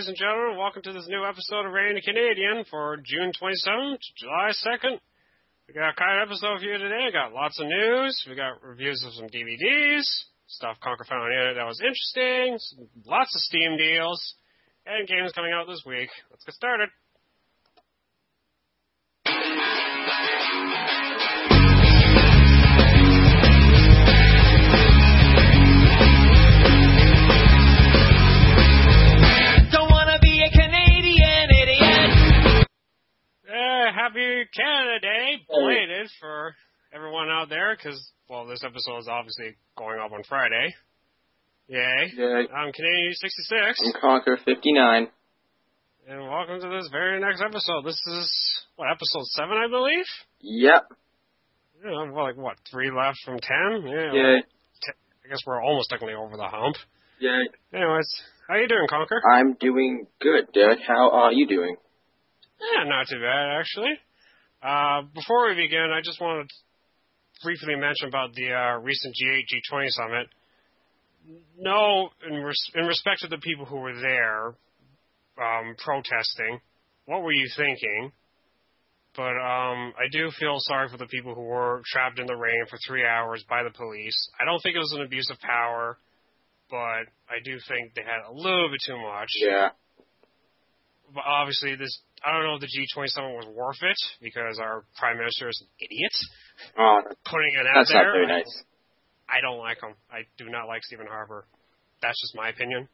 [0.00, 0.56] ladies and gentlemen.
[0.56, 4.96] Welcome to this new episode of Rating the Canadian for June 27th to July 2nd.
[5.68, 7.04] We got a kind of episode for you today.
[7.04, 8.16] We got lots of news.
[8.24, 10.08] We got reviews of some DVDs,
[10.48, 12.56] stuff Conker found on the internet that was interesting,
[13.04, 14.16] lots of Steam deals,
[14.88, 16.08] and games coming out this week.
[16.32, 16.88] Let's get started.
[33.94, 36.54] Happy Canada Day, belated for
[36.94, 40.74] everyone out there, because, well, this episode is obviously going up on Friday.
[41.68, 42.12] Yay.
[42.16, 42.46] Yay.
[42.54, 43.94] I'm Canadian 66.
[43.94, 45.08] I'm Conker 59.
[46.08, 47.82] And welcome to this very next episode.
[47.84, 50.06] This is, what, episode 7, I believe?
[50.40, 50.82] Yep.
[51.84, 53.86] Yeah, well, like, what, three left from 10?
[53.86, 54.12] Yeah.
[54.12, 54.22] Yay.
[54.22, 56.76] Well, t- I guess we're almost technically over the hump.
[57.20, 57.48] Yay.
[57.72, 58.08] Anyways,
[58.48, 59.20] how you doing, Conker?
[59.34, 60.80] I'm doing good, Derek.
[60.86, 61.76] How are you doing?
[62.60, 63.94] Yeah, not too bad actually.
[64.62, 66.54] Uh, before we begin, I just wanted to
[67.42, 70.26] briefly mention about the uh, recent G8 G20 summit.
[71.58, 74.54] No, in, res- in respect to the people who were there
[75.40, 76.60] um, protesting,
[77.06, 78.12] what were you thinking?
[79.16, 82.64] But um, I do feel sorry for the people who were trapped in the rain
[82.68, 84.16] for three hours by the police.
[84.40, 85.98] I don't think it was an abuse of power,
[86.70, 89.28] but I do think they had a little bit too much.
[89.40, 89.70] Yeah.
[91.12, 94.84] But obviously, this I don't know if the G20 summit was worth it because our
[94.98, 96.12] prime minister is an idiot.
[96.78, 98.04] Oh, putting it out that's there.
[98.04, 98.62] not very nice.
[99.28, 99.94] I don't like him.
[100.10, 101.46] I do not like Stephen Harper.
[102.02, 102.88] That's just my opinion.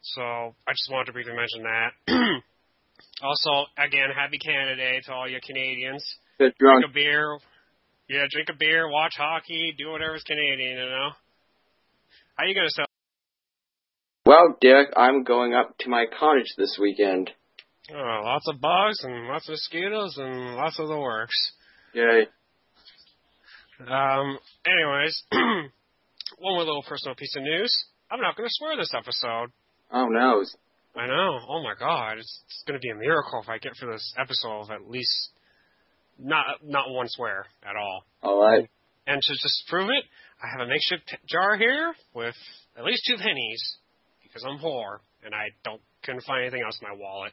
[0.00, 1.90] So I just wanted to briefly mention that.
[3.22, 6.04] also, again, happy Canada Day to all you Canadians.
[6.38, 6.84] Get drunk.
[6.84, 7.38] Drink a beer.
[8.08, 11.10] Yeah, drink a beer, watch hockey, do whatever's Canadian, you know.
[12.36, 12.86] How you gonna sell?
[14.24, 17.30] Well, Dick, I'm going up to my cottage this weekend.
[17.94, 21.52] Oh, lots of bugs and lots of mosquitoes and lots of the works.
[21.94, 22.26] Yay.
[23.80, 25.70] Um, anyways, one
[26.40, 27.72] more little personal piece of news.
[28.10, 29.52] I'm not going to swear this episode.
[29.92, 30.44] Oh, no.
[30.96, 31.38] I know.
[31.48, 34.14] Oh my god, it's, it's going to be a miracle if I get through this
[34.18, 35.30] episode of at least
[36.18, 38.04] not not one swear at all.
[38.22, 38.68] All right.
[39.06, 40.04] And to just prove it,
[40.42, 42.34] I have a makeshift jar here with
[42.76, 43.76] at least two pennies
[44.24, 47.32] because I'm poor and I don't couldn't find anything else in my wallet.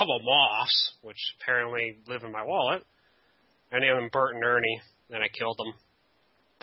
[0.00, 2.82] A couple of moths, which apparently live in my wallet.
[3.70, 4.80] I named them Bert and Ernie.
[5.10, 5.74] Then I killed them.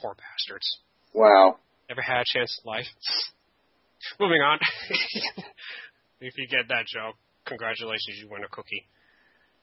[0.01, 0.65] Poor bastards.
[1.13, 1.57] Wow.
[1.87, 2.87] Never had a chance in life.
[4.19, 4.57] Moving on.
[6.19, 7.13] if you get that joke,
[7.45, 8.87] congratulations, you win a cookie.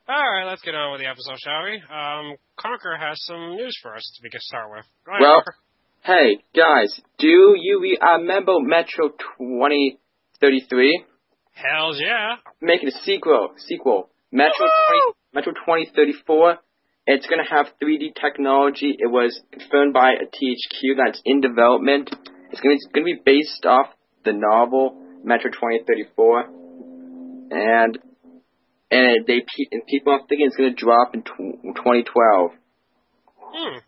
[0.08, 1.74] Alright, let's get on with the episode, shall we?
[1.90, 4.84] Um, Conker has some news for us to begin start with.
[5.08, 5.58] Ahead, Well- Conker.
[6.04, 11.06] Hey, guys, do you remember Metro 2033?
[11.54, 12.36] Hells yeah.
[12.60, 13.54] Making a sequel.
[13.56, 14.10] Sequel.
[14.32, 16.58] Metro 20, Metro 2034.
[17.06, 18.96] It's going to have 3D technology.
[18.98, 22.10] It was confirmed by a THQ that's in development.
[22.50, 23.86] It's going to be based off
[24.24, 26.40] the novel Metro 2034,
[27.50, 27.98] and
[28.90, 32.50] and they and people are thinking it's going to drop in 2012.
[33.38, 33.78] Hmm.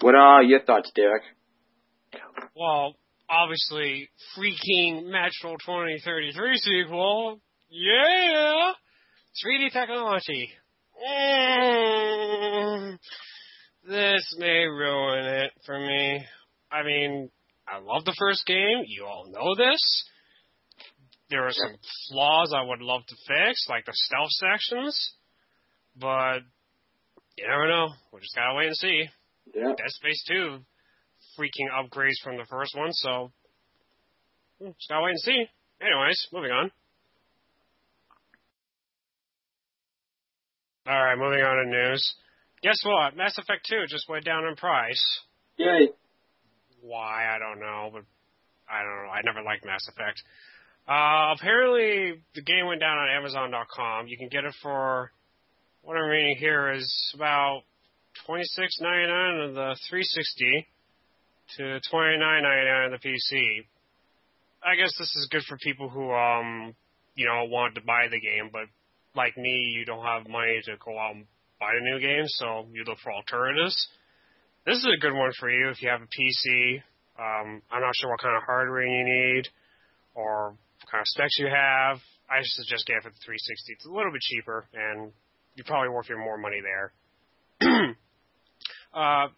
[0.00, 1.22] What are your thoughts, Derek?
[2.54, 2.94] Well,
[3.28, 7.40] obviously, freaking Metro 2033 sequel.
[7.68, 8.72] Yeah!
[9.44, 10.50] 3D technology.
[11.08, 12.98] Mm,
[13.86, 16.24] this may ruin it for me.
[16.72, 17.30] I mean,
[17.68, 18.82] I love the first game.
[18.86, 20.04] You all know this.
[21.28, 21.74] There are some
[22.08, 25.14] flaws I would love to fix, like the stealth sections.
[25.98, 26.40] But,
[27.36, 27.88] you never know.
[28.12, 29.04] We just gotta wait and see.
[29.54, 29.74] Yeah.
[29.76, 30.58] Dead Space 2
[31.38, 33.30] freaking upgrades from the first one, so
[34.60, 35.44] hmm, just gotta wait and see.
[35.80, 36.70] Anyways, moving on.
[40.88, 42.14] Alright, moving on to news.
[42.62, 43.16] Guess what?
[43.16, 45.02] Mass Effect 2 just went down in price.
[45.56, 45.88] Yay.
[46.80, 48.02] Why, I don't know, but
[48.70, 49.10] I don't know.
[49.12, 50.22] I never liked Mass Effect.
[50.88, 54.06] Uh, apparently, the game went down on Amazon.com.
[54.06, 55.10] You can get it for,
[55.82, 57.62] what I'm reading here is about
[58.24, 60.66] twenty-six ninety-nine on the 360
[61.56, 63.66] to twenty-nine ninety-nine on the PC.
[64.64, 66.74] I guess this is good for people who, um,
[67.14, 68.66] you know, want to buy the game, but
[69.14, 71.24] like me, you don't have money to go out and
[71.60, 73.76] buy the new game, so you look for alternatives.
[74.66, 76.82] This is a good one for you if you have a PC.
[77.18, 79.48] Um, I'm not sure what kind of hardware you need
[80.14, 81.98] or what kind of specs you have.
[82.28, 83.72] I suggest get it for the 360.
[83.72, 85.12] It's a little bit cheaper, and
[85.54, 86.92] you're probably worth your more money there.
[88.92, 89.28] uh,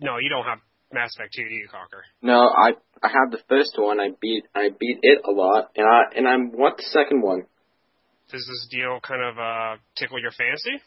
[0.00, 0.58] no, you don't have
[0.92, 2.02] Mass Effect 2, do you, Conker?
[2.22, 4.00] No, I I have the first one.
[4.00, 7.42] I beat I beat it a lot, and I and I'm want the second one.
[8.30, 10.82] Does this deal kind of uh, tickle your fancy?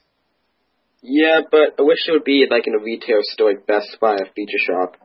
[1.01, 4.13] Yeah, but I wish it would be like in a retail store, like Best Buy,
[4.13, 4.97] a Future Shop.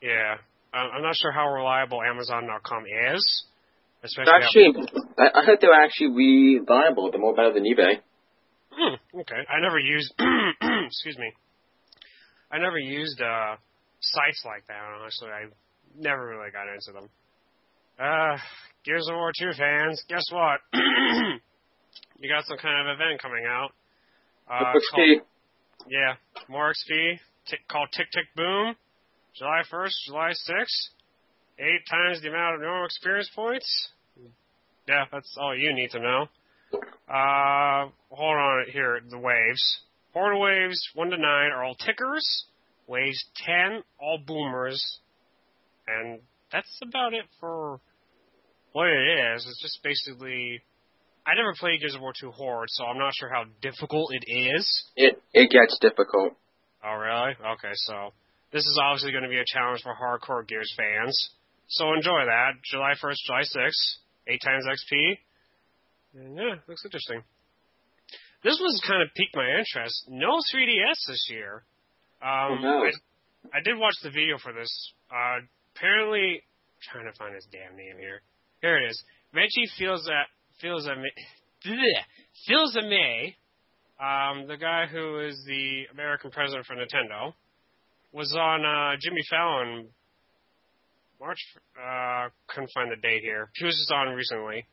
[0.00, 0.36] Yeah.
[0.72, 2.84] I'm not sure how reliable Amazon.com
[3.14, 3.44] is.
[4.04, 4.68] Especially actually,
[5.18, 7.10] I, I heard they're actually reliable.
[7.10, 7.98] They're more better than eBay.
[8.70, 9.40] Hmm, okay.
[9.48, 10.12] I never used,
[10.86, 11.32] excuse me.
[12.52, 13.56] I never used uh,
[14.12, 15.28] sites like that, honestly.
[15.28, 15.46] I
[15.98, 17.08] never really got into them.
[17.98, 18.36] Uh,
[18.84, 20.60] Gears of War 2 fans, guess what?
[22.20, 23.70] you got some kind of event coming out.
[24.48, 25.22] Uh, called,
[25.88, 26.14] yeah,
[26.48, 27.18] more XP,
[27.48, 28.76] t- called Tick Tick Boom,
[29.36, 30.90] July 1st, July 6th.
[31.58, 33.88] Eight times the amount of normal experience points.
[34.86, 36.26] Yeah, that's all you need to know.
[37.08, 39.80] Uh, hold on here, the waves.
[40.12, 42.46] Portal waves 1 to 9 are all tickers.
[42.86, 45.00] Waves 10, all boomers.
[45.88, 46.20] And
[46.52, 47.80] that's about it for
[48.72, 49.46] what it is.
[49.46, 50.62] It's just basically.
[51.26, 54.30] I never played Gears of War 2 Horde, so I'm not sure how difficult it
[54.30, 54.84] is.
[54.94, 56.34] It it gets difficult.
[56.84, 57.34] Oh, really?
[57.54, 58.12] Okay, so
[58.52, 61.30] this is obviously going to be a challenge for hardcore Gears fans.
[61.68, 62.62] So enjoy that.
[62.70, 63.96] July 1st, July 6th,
[64.28, 65.18] 8 times XP.
[66.14, 67.22] And yeah, looks interesting.
[68.44, 70.06] This was kind of piqued my interest.
[70.08, 71.64] No 3DS this year.
[72.26, 72.84] Um, Oh, no.
[72.84, 72.90] I,
[73.58, 74.92] I did watch the video for this.
[75.10, 75.38] Uh,
[75.76, 76.42] apparently,
[76.90, 78.20] trying to find his damn name here.
[78.62, 79.02] Here it is.
[79.32, 80.26] Reggie feels that
[80.60, 80.96] feels that
[82.46, 83.34] Fils-Aimé,
[84.00, 87.32] um, the guy who is the American president for Nintendo,
[88.12, 89.88] was on uh, Jimmy Fallon.
[91.20, 91.38] March,
[91.80, 93.48] uh, couldn't find the date here.
[93.54, 94.66] He was just on recently,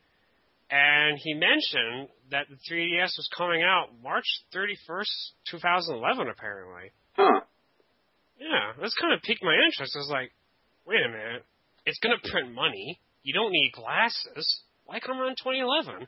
[0.70, 5.06] and he mentioned that the 3DS was coming out March 31st,
[5.50, 6.28] 2011.
[6.28, 7.40] Apparently, Huh.
[8.38, 9.94] Yeah, that's kind of piqued my interest.
[9.96, 10.32] I was like,
[10.86, 11.44] wait a minute,
[11.86, 13.00] it's gonna print money.
[13.22, 14.62] You don't need glasses.
[14.84, 16.06] Why come in 2011?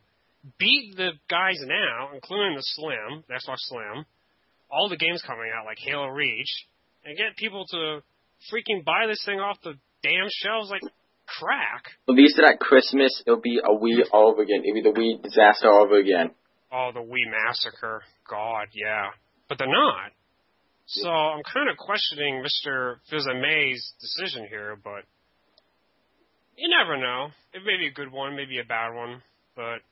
[0.59, 4.05] Beat the guys now, including the Slim, the Xbox Slim,
[4.71, 6.67] all the games coming out like Halo Reach,
[7.05, 8.03] and get people to
[8.53, 10.83] freaking buy this thing off the damn shelves like
[11.27, 11.85] crack.
[12.09, 14.63] At least at Christmas, it'll be a Wii all over again.
[14.65, 16.31] It'll be the Wii disaster all over again.
[16.73, 18.03] Oh, the Wii massacre.
[18.29, 19.11] God, yeah.
[19.49, 20.13] But they're not.
[20.87, 22.97] So I'm kind of questioning Mr.
[23.11, 23.35] Fizza
[24.01, 25.03] decision here, but
[26.57, 27.29] you never know.
[27.53, 29.23] It may be a good one, maybe a bad one,
[29.57, 29.83] but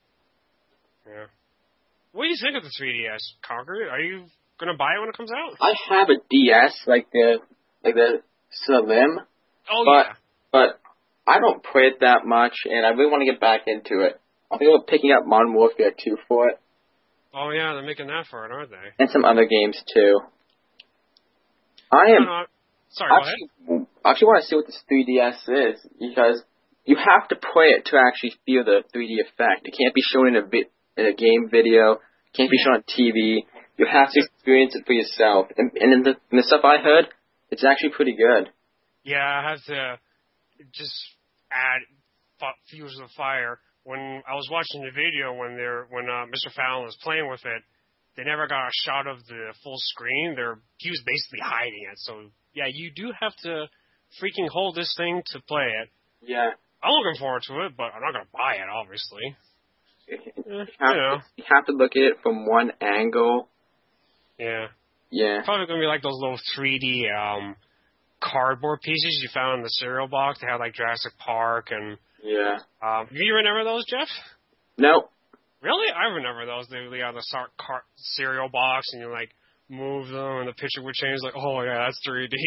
[1.06, 1.26] yeah.
[2.12, 3.90] What do you think of the 3DS, Conker?
[3.90, 4.26] Are you
[4.60, 5.56] gonna buy it when it comes out?
[5.60, 7.38] I have a DS, like the
[7.82, 9.18] like the Slim,
[9.70, 10.12] Oh but yeah.
[10.52, 10.80] but
[11.26, 14.20] I don't play it that much, and I really want to get back into it.
[14.52, 16.60] I think I'm picking up Modern Warfare 2 for it,
[17.34, 18.94] Oh yeah, they're making that for it, aren't they?
[19.00, 20.20] and some other games too.
[21.92, 22.44] I am no,
[22.90, 26.42] sorry, go actually, I actually want to see what this 3DS is because
[26.84, 29.64] you have to play it to actually feel the 3D effect.
[29.64, 31.92] It can't be shown in a vi- in a game video.
[31.92, 33.44] It can't be shown on TV.
[33.78, 35.48] You have to experience it for yourself.
[35.56, 37.06] And, and in the, in the stuff I heard,
[37.50, 38.50] it's actually pretty good.
[39.02, 39.98] Yeah, I have to
[40.72, 40.94] just
[41.50, 41.80] add
[42.38, 43.58] fu- fuel to the fire.
[43.84, 46.52] When I was watching the video when they're when uh, Mr.
[46.54, 47.62] Fallon was playing with it,
[48.16, 50.34] they never got a shot of the full screen.
[50.36, 51.98] They're he was basically hiding it.
[51.98, 53.66] So yeah, you do have to
[54.22, 55.88] freaking hold this thing to play it.
[56.22, 56.50] Yeah.
[56.82, 59.36] I'm looking forward to it, but I'm not gonna buy it, obviously.
[60.06, 60.18] You
[60.58, 63.48] have, you know, to, you have to look at it from one angle.
[64.38, 64.66] yeah.
[65.10, 65.42] Yeah.
[65.44, 67.56] Probably gonna be like those little 3D um,
[68.20, 70.40] cardboard pieces you found in the cereal box.
[70.40, 72.58] They had like Jurassic Park and Yeah.
[72.82, 74.08] um, do you remember those, Jeff?
[74.76, 75.08] No.
[75.64, 75.88] Really?
[75.90, 76.68] I remember those.
[76.68, 79.30] They would the sar- car- cereal box, and you like
[79.70, 81.20] move them, and the picture would change.
[81.22, 82.36] Like, oh yeah, that's 3D.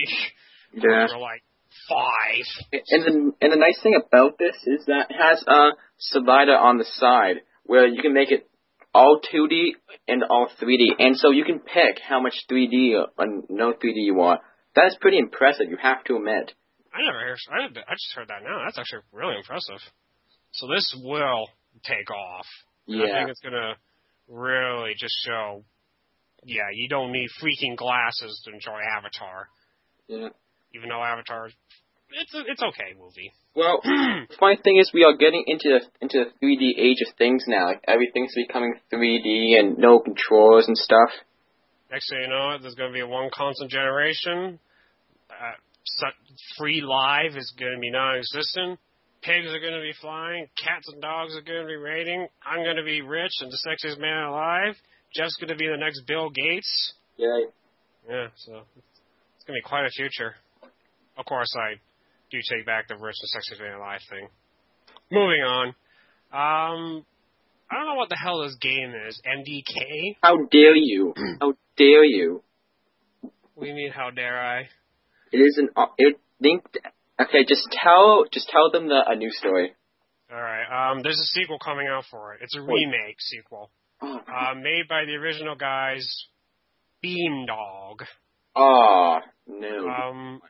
[0.74, 1.08] Yeah.
[1.10, 1.44] We're like
[1.88, 2.44] five.
[2.92, 6.78] And the and the nice thing about this is that it has a slider on
[6.78, 8.50] the side where you can make it
[8.94, 9.70] all 2D
[10.10, 13.08] and all 3D, and so you can pick how much 3D or
[13.50, 14.42] no 3D you want.
[14.76, 15.68] That's pretty impressive.
[15.70, 16.52] You have to admit.
[16.94, 17.38] I never heard.
[17.50, 18.64] I, I just heard that now.
[18.66, 19.80] That's actually really impressive.
[20.52, 21.48] So this will
[21.86, 22.46] take off.
[22.88, 23.76] And I think it's gonna
[24.28, 25.64] really just show.
[26.44, 29.50] Yeah, you don't need freaking glasses to enjoy Avatar.
[30.08, 30.30] Yeah.
[30.74, 31.50] Even though Avatar,
[32.12, 33.34] it's a, it's okay movie.
[33.56, 37.16] Well, the funny thing is we are getting into the, into the 3D age of
[37.18, 37.66] things now.
[37.66, 41.10] Like everything's becoming 3D and no controls and stuff.
[41.92, 44.60] Next thing you know, there's going to be a one constant generation.
[45.30, 46.10] Uh,
[46.58, 48.80] free live is going to be non-existent.
[49.22, 50.48] Pigs are going to be flying.
[50.58, 52.28] Cats and dogs are going to be raiding.
[52.46, 54.76] I'm going to be rich and the sexiest man alive.
[55.16, 56.94] Jeff's going to be the next Bill Gates.
[57.18, 57.40] Yeah.
[58.10, 58.62] Yeah, so
[59.36, 60.36] it's going to be quite a future.
[61.18, 61.76] of course, I
[62.32, 64.28] do take back the rich and sexy van life thing.
[65.12, 65.68] Moving on.
[66.32, 67.06] Um,
[67.70, 69.22] I don't know what the hell this game is.
[69.26, 70.18] MDK?
[70.22, 71.14] How dare you?
[71.40, 72.44] How dare you?
[73.56, 74.70] We do mean, how dare I?
[75.32, 75.70] It is an.
[75.98, 76.64] It think.
[77.20, 78.26] Okay, just tell.
[78.32, 79.74] Just tell them the a new story.
[80.32, 80.92] All right.
[80.92, 82.42] Um, there's a sequel coming out for it.
[82.44, 83.72] It's a remake sequel,
[84.02, 86.06] Oh, uh, made by the original guys,
[87.04, 88.02] Beamdog.
[88.56, 89.88] oh no.
[89.90, 90.42] Um,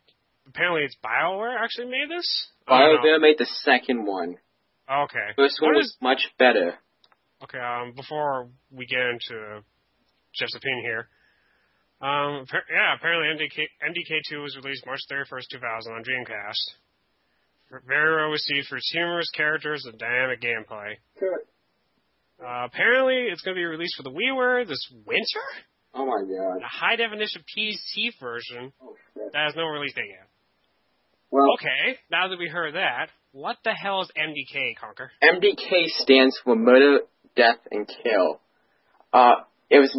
[0.47, 2.47] apparently it's Bioware actually made this.
[2.67, 3.01] I don't know.
[3.01, 4.35] BioWare made the second one.
[4.91, 5.27] Okay.
[5.35, 6.75] First one What was is- much better.
[7.43, 7.59] Okay.
[7.59, 9.61] Um, before we get into
[10.33, 11.07] Jeff's opinion here,
[12.01, 17.81] um, yeah, apparently MDK MDK2 was released March 31st, 2000 on Dreamcast.
[17.87, 20.93] Very well received for its humorous characters and dynamic gameplay.
[22.39, 25.47] Uh, apparently, it's going to be released for the WiiWare this winter.
[25.93, 26.61] Oh my god.
[26.61, 29.33] A high definition PC version Oh shit.
[29.33, 30.27] that has no release date yet.
[31.31, 35.09] Well, Okay, now that we heard that, what the hell is MDK, Conker?
[35.23, 36.99] MDK stands for Murder,
[37.35, 38.39] Death, and Kill.
[39.11, 39.97] Uh, it was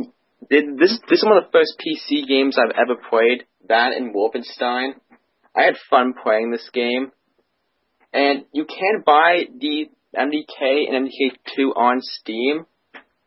[0.51, 0.99] it, this.
[1.09, 3.45] This is one of the first PC games I've ever played.
[3.69, 4.93] That and Wolfenstein.
[5.57, 7.11] I had fun playing this game,
[8.13, 12.67] and you can buy the MDK and MDK2 on Steam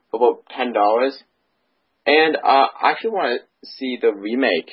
[0.10, 1.22] for about ten dollars.
[2.06, 4.72] And uh, I actually want to see the remake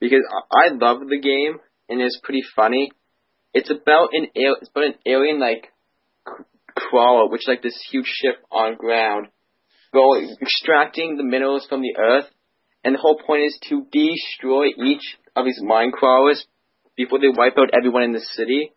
[0.00, 1.58] because I I love the game
[1.88, 2.92] and it's pretty funny.
[3.54, 5.72] It's about an it's about an alien like
[6.74, 9.28] crawler, which is like this huge ship on ground,
[9.96, 10.06] go
[10.42, 12.26] extracting the minerals from the earth,
[12.84, 16.46] and the whole point is to destroy each of these mine crawlers
[16.96, 18.72] before they wipe out everyone in the city.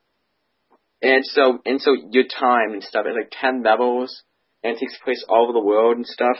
[1.01, 3.05] And so and so your time and stuff.
[3.07, 4.23] It's like ten levels,
[4.63, 6.37] and it takes place all over the world and stuff.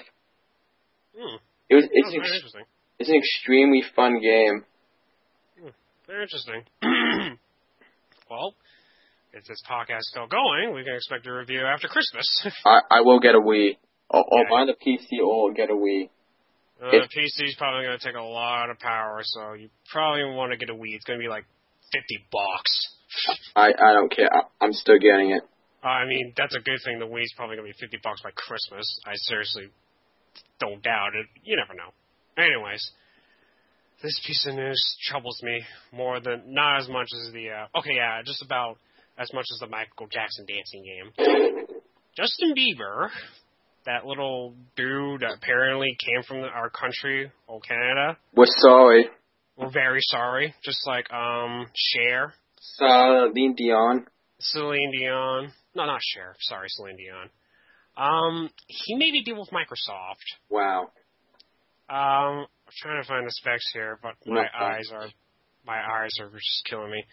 [1.17, 1.37] Hmm,
[1.69, 2.65] It was it's very ex- interesting.
[2.99, 4.65] it's an extremely fun game.
[6.07, 6.63] Very interesting.
[8.29, 8.53] well,
[9.31, 12.27] if this podcast is still going, we can expect a review after Christmas.
[12.65, 13.77] I I will get a Wii.
[14.09, 14.49] Or, or Yeah.
[14.49, 16.09] buy the PC or get a Wii.
[16.81, 20.51] uh, If- PC's probably going to take a lot of power, so you probably want
[20.51, 20.95] to get a Wii.
[20.95, 21.45] It's going to be like
[21.91, 22.95] 50 bucks.
[23.55, 24.29] I I don't care.
[24.33, 25.43] I, I'm still getting it.
[25.83, 26.99] I mean, that's a good thing.
[26.99, 28.85] The Wii's probably going to be 50 bucks by Christmas.
[29.05, 29.69] I seriously
[30.59, 31.25] don't doubt it.
[31.43, 31.91] You never know.
[32.37, 32.91] Anyways,
[34.03, 35.61] this piece of news troubles me
[35.91, 38.77] more than, not as much as the, uh, okay, yeah, just about
[39.17, 41.11] as much as the Michael Jackson dancing game.
[42.17, 43.09] Justin Bieber,
[43.85, 49.07] that little dude that apparently came from our country, oh Canada, We're sorry.
[49.57, 50.53] we're very sorry.
[50.63, 52.33] Just like, um, Cher,
[52.77, 54.05] Celine Dion.
[54.39, 55.51] Celine Dion.
[55.75, 56.35] No, not Cher.
[56.41, 57.29] Sorry, Celine Dion.
[57.97, 60.23] Um, he made a deal with Microsoft.
[60.49, 60.91] Wow.
[61.89, 64.61] Um, I'm trying to find the specs here, but my Not bad.
[64.77, 65.07] eyes are
[65.65, 67.03] my eyes are just killing me.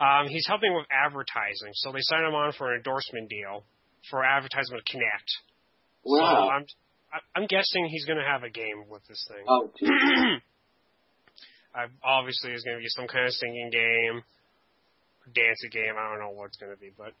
[0.00, 3.64] Um, he's helping with advertising, so they signed him on for an endorsement deal
[4.10, 5.28] for advertisement Kinect.
[6.04, 6.48] So Wow.
[6.50, 6.66] I'm
[7.12, 9.44] I- I'm guessing he's going to have a game with this thing.
[9.46, 9.88] Oh, geez.
[11.74, 14.22] I, obviously, it's going to be some kind of singing game,
[15.34, 15.94] dancing game.
[15.98, 17.12] I don't know what it's going to be, but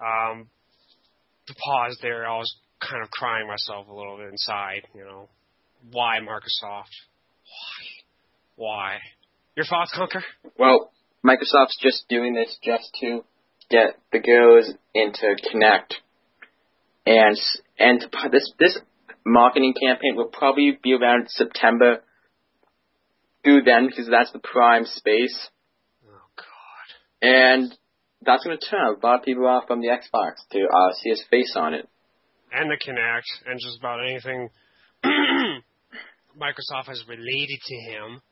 [0.00, 0.48] um,
[1.48, 4.86] the pause there, I was kind of crying myself a little bit inside.
[4.94, 5.28] You know,
[5.92, 6.92] why Microsoft?
[7.44, 7.76] Why?
[8.56, 8.98] Why?
[9.56, 10.22] Your thoughts, Conker?
[10.58, 10.90] well,
[11.24, 13.24] Microsoft's just doing this just to
[13.70, 15.94] get the girls into Kinect,
[17.06, 17.36] and
[17.78, 18.78] and this this
[19.26, 22.02] marketing campaign will probably be around September
[23.42, 25.48] through then because that's the prime space,
[26.06, 27.26] Oh God.
[27.28, 27.76] and
[28.24, 31.10] that's going to turn a lot of people off from the Xbox to uh, see
[31.10, 31.88] his face on it.
[32.52, 34.48] And the Kinect, and just about anything
[36.40, 38.22] Microsoft has related to him.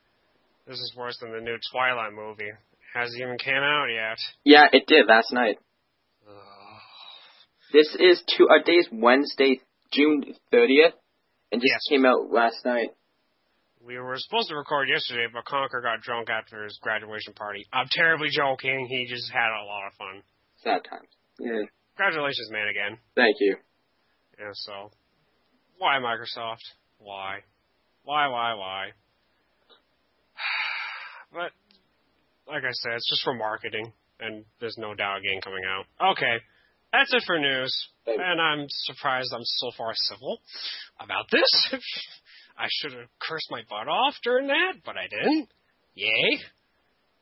[0.67, 2.51] This is worse than the new Twilight movie.
[2.93, 4.17] Hasn't even came out yet.
[4.43, 5.57] Yeah, it did last night.
[7.73, 8.47] This is two.
[8.49, 9.59] Our day is Wednesday,
[9.91, 10.93] June thirtieth,
[11.51, 11.81] and just Yes.
[11.89, 12.91] came out last night.
[13.81, 17.65] We were supposed to record yesterday, but Conker got drunk after his graduation party.
[17.73, 18.85] I'm terribly joking.
[18.87, 20.23] He just had a lot of fun.
[20.57, 21.09] Sad times.
[21.39, 21.63] Yeah.
[21.97, 22.99] Congratulations, man, again.
[23.15, 23.57] Thank you.
[24.39, 24.91] Yeah, so,
[25.77, 26.63] why Microsoft?
[26.99, 27.43] Why?
[28.03, 28.91] Why, why, why?
[31.33, 31.51] But,
[32.47, 36.11] like I said, it's just for marketing, and there's no doubt a game coming out.
[36.13, 36.37] Okay,
[36.93, 37.73] that's it for news.
[38.05, 40.39] And I'm surprised I'm so far civil
[40.99, 41.49] about this.
[42.57, 45.49] I should have cursed my butt off during that, but I didn't.
[45.95, 46.39] Yay.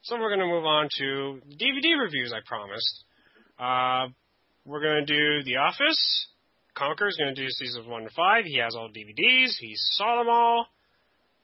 [0.04, 3.04] So we're going to move on to DVD reviews, I promised.
[3.58, 4.12] Uh,
[4.66, 6.28] we're going to do The Office.
[6.76, 8.44] Conker's going to do seasons 1 to 5.
[8.46, 9.52] He has all the DVDs.
[9.60, 10.66] He saw them all.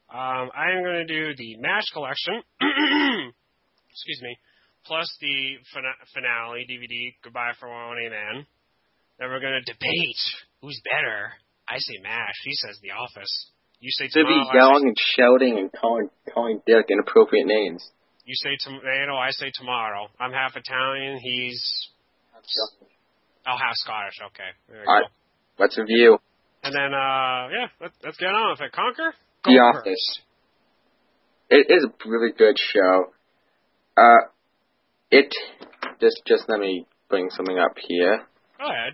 [0.10, 2.42] Um, I am going to do the MASH collection.
[3.92, 4.38] Excuse me.
[4.88, 5.60] Plus the
[6.16, 8.46] finale DVD, Goodbye for One Amen.
[9.20, 10.22] Then we're going to debate
[10.62, 11.34] who's better.
[11.68, 12.40] I say MASH.
[12.44, 13.52] He says The Office.
[13.80, 14.56] You say To be tomorrow.
[14.56, 17.84] Yelling say, and shouting and calling calling Dick inappropriate names.
[18.26, 19.16] you say tomato.
[19.16, 20.08] I say tomorrow.
[20.20, 21.20] I'm half Italian.
[21.22, 21.90] He's
[23.46, 24.18] oh half Scottish.
[24.32, 24.80] Okay.
[24.88, 25.06] All right.
[25.60, 26.18] Let's review
[26.64, 28.72] And then uh yeah, let, let's get on with it.
[28.72, 29.12] Conker.
[29.44, 29.78] Go The.
[29.78, 30.20] Office.
[31.50, 33.14] It is a really good show.
[33.96, 34.28] Uh,
[35.12, 35.34] it
[36.02, 38.24] just just let me bring something up here.
[38.60, 38.94] Go ahead.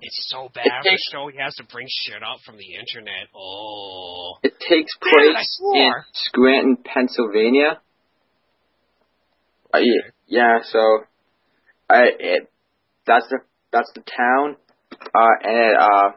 [0.00, 2.74] It's so bad It for the show he has to bring shit up from the
[2.74, 3.28] internet.
[3.36, 4.34] Oh.
[4.42, 5.76] It takes Damn it, I place swore.
[5.76, 7.80] in Scranton, Pennsylvania.
[9.72, 10.80] Uh, yeah, yeah, so
[11.88, 12.50] I it
[13.06, 13.38] that's the
[13.72, 14.56] that's the town,
[14.92, 16.10] uh, and it, uh,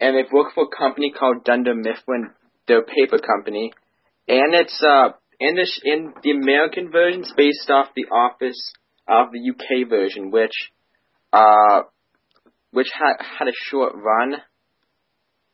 [0.00, 2.30] and they've worked for a company called Dunder Mifflin,
[2.68, 3.72] their paper company,
[4.28, 5.10] and it's uh
[5.40, 8.72] in the in the American version, it's based off the Office
[9.08, 10.52] of the UK version, which
[11.32, 11.82] uh
[12.70, 14.34] which had had a short run,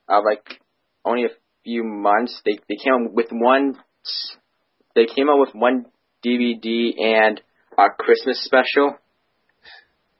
[0.09, 0.61] uh like
[1.05, 2.41] only a few months.
[2.45, 3.77] They they came out with one
[4.97, 5.87] they came out with one
[6.25, 7.41] DVD and
[7.79, 8.97] a Christmas special.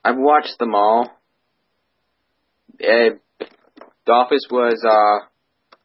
[0.05, 1.09] I've watched them all.
[2.79, 3.17] Uh,
[4.05, 5.27] the Office was uh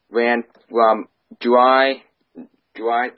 [0.09, 1.09] ran from
[1.41, 2.05] July
[2.77, 3.09] July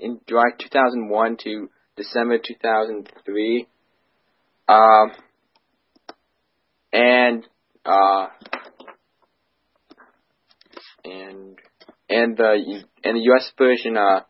[0.00, 3.66] in July 2001 to December 2003.
[4.68, 5.12] Um
[6.92, 7.46] and
[7.84, 8.26] uh
[11.04, 11.58] and
[12.08, 13.50] and the and the U.S.
[13.56, 14.20] version uh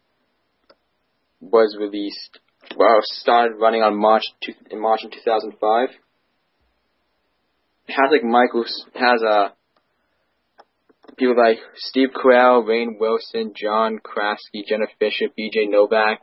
[1.41, 2.39] was released
[2.77, 5.89] well started running on March two, in March in 2005.
[7.89, 9.49] It has like Michael has uh
[11.21, 15.67] people like Steve Carell, Rainn Wilson, John Krasinski, Jenna Fischer, B.J.
[15.67, 16.23] Novak,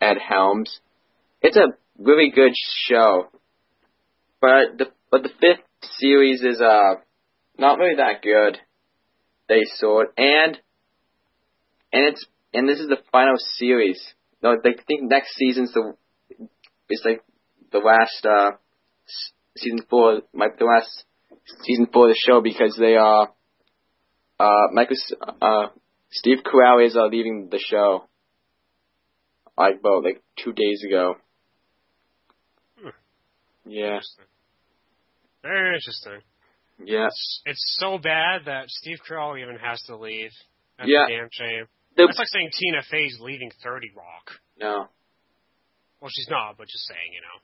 [0.00, 0.80] Ed Helms.
[1.42, 2.52] It's a really good
[2.88, 3.28] show,
[4.40, 5.64] but the but the fifth
[5.98, 6.94] series is uh
[7.58, 8.58] not really that good.
[9.48, 10.58] They saw it, and
[11.92, 14.00] and it's and this is the final series.
[14.42, 15.94] No, they think next season's the
[16.88, 17.22] it's like
[17.70, 18.56] the last uh
[19.58, 21.04] season four, like the last
[21.64, 23.28] season four of the show because they are
[24.42, 24.96] uh Michael
[25.40, 25.68] uh
[26.10, 28.04] Steve Carell is uh, leaving the show
[29.56, 31.14] like about like two days ago.
[32.80, 32.88] Hmm.
[33.66, 34.24] Yeah, Interesting.
[35.42, 36.20] Very interesting.
[36.84, 37.06] yeah.
[37.06, 40.30] It's, it's so bad that Steve Carell even has to leave.
[40.78, 41.04] That's Yeah.
[41.06, 41.64] a damn shame.
[41.96, 44.40] The, That's like saying Tina Fey's leaving 30 Rock.
[44.58, 44.88] no,
[46.00, 47.38] Well, she's not, but just saying, you know.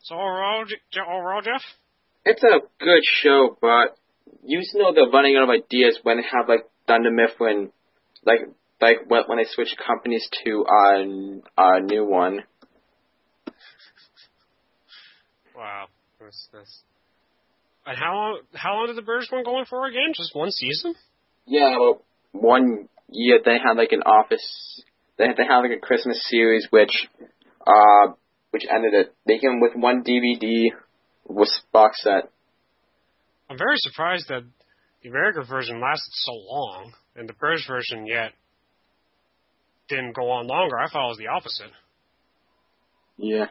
[0.00, 0.64] So overall,
[1.06, 1.62] overall, Jeff?
[2.24, 3.96] it's a good show, but
[4.44, 7.70] you just know they're running out of ideas when they have like Dunder Mifflin,
[8.24, 8.40] like
[8.80, 12.40] like when when they switch companies to a a new one.
[15.56, 15.86] Wow.
[16.20, 16.82] That's, that's...
[17.86, 20.12] And how long, how long did the British one go on for again?
[20.14, 20.94] Just one season?
[21.46, 24.82] Yeah, well, one year they had like an office.
[25.18, 27.08] They had, they had like a Christmas series which
[27.66, 28.12] uh
[28.50, 29.14] which ended it.
[29.26, 30.68] They came with one DVD
[31.26, 32.30] with box set.
[33.52, 34.44] I'm very surprised that
[35.02, 38.32] the American version lasted so long, and the British version yet
[39.90, 40.78] didn't go on longer.
[40.78, 41.70] I thought it was the opposite.
[43.18, 43.48] Yeah.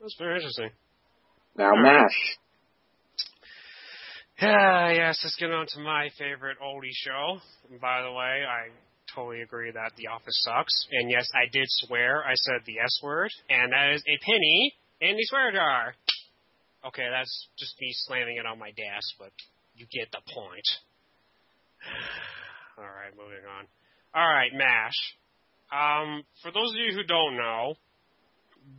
[0.00, 0.70] That's very interesting.
[1.56, 2.02] Now Alright.
[2.02, 2.38] Mash.
[4.40, 7.40] Yeah, yes, let's get on to my favorite oldie show.
[7.68, 8.70] And by the way, I
[9.12, 10.86] totally agree that The Office sucks.
[10.92, 12.22] And yes, I did swear.
[12.24, 15.94] I said the S word, and that is a penny in the swear jar.
[16.86, 19.32] Okay, that's just me slamming it on my desk, but
[19.74, 20.68] you get the point.
[22.78, 23.66] All right, moving on.
[24.14, 24.96] All right, MASH.
[25.70, 27.74] Um, for those of you who don't know,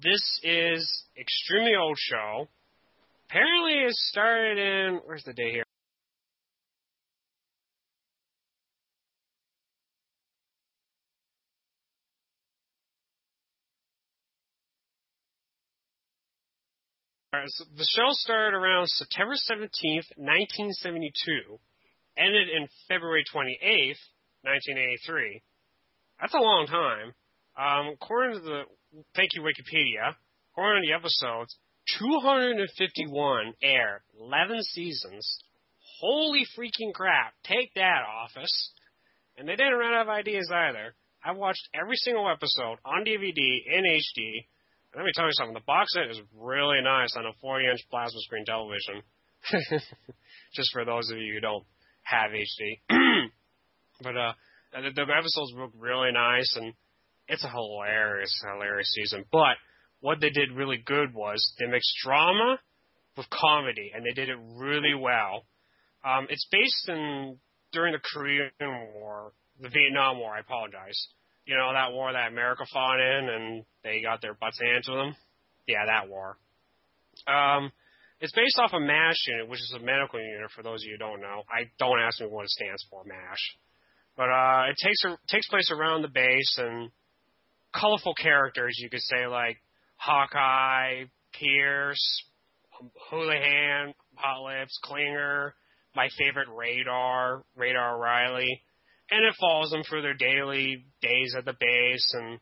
[0.03, 2.47] this is extremely old show.
[3.29, 5.63] Apparently, it started in where's the day here?
[17.47, 21.59] So the show started around September 17th, 1972,
[22.17, 23.97] ended in February 28th,
[24.43, 25.41] 1983.
[26.19, 27.13] That's a long time.
[27.57, 28.61] Um, according to the,
[29.15, 30.13] thank you Wikipedia,
[30.53, 31.57] according to the episodes,
[31.99, 35.43] 251 aired, 11 seasons.
[35.99, 37.33] Holy freaking crap.
[37.43, 38.71] Take that, Office.
[39.37, 40.95] And they didn't run out of ideas either.
[41.23, 44.45] I watched every single episode on DVD in HD.
[44.95, 47.79] Let me tell you something, the box set is really nice on a 40 inch
[47.89, 49.01] plasma screen television.
[50.53, 51.63] Just for those of you who don't
[52.03, 52.81] have HD.
[54.01, 54.33] but uh,
[54.73, 56.73] the, the episodes look really nice, and
[57.27, 59.23] it's a hilarious, hilarious season.
[59.31, 59.55] But
[60.01, 62.59] what they did really good was they mixed drama
[63.15, 65.45] with comedy, and they did it really well.
[66.03, 67.37] Um, it's based in
[67.71, 68.51] during the Korean
[68.93, 70.35] War, the Vietnam War.
[70.35, 71.07] I apologize.
[71.45, 74.91] You know that war that America fought in, and they got their butts handed to
[74.93, 75.15] them.
[75.67, 76.37] Yeah, that war.
[77.27, 77.71] Um,
[78.19, 80.51] it's based off of MASH unit, which is a medical unit.
[80.55, 83.03] For those of you who don't know, I don't ask me what it stands for,
[83.03, 83.57] MASH.
[84.15, 86.91] But uh, it takes takes place around the base and
[87.73, 88.77] colorful characters.
[88.79, 89.57] You could say like
[89.95, 92.23] Hawkeye, Pierce,
[93.09, 95.55] Houlihan, Hot Lips, Klinger,
[95.95, 98.61] my favorite Radar, Radar O'Reilly,
[99.11, 102.39] and it follows them through their daily days at the base, and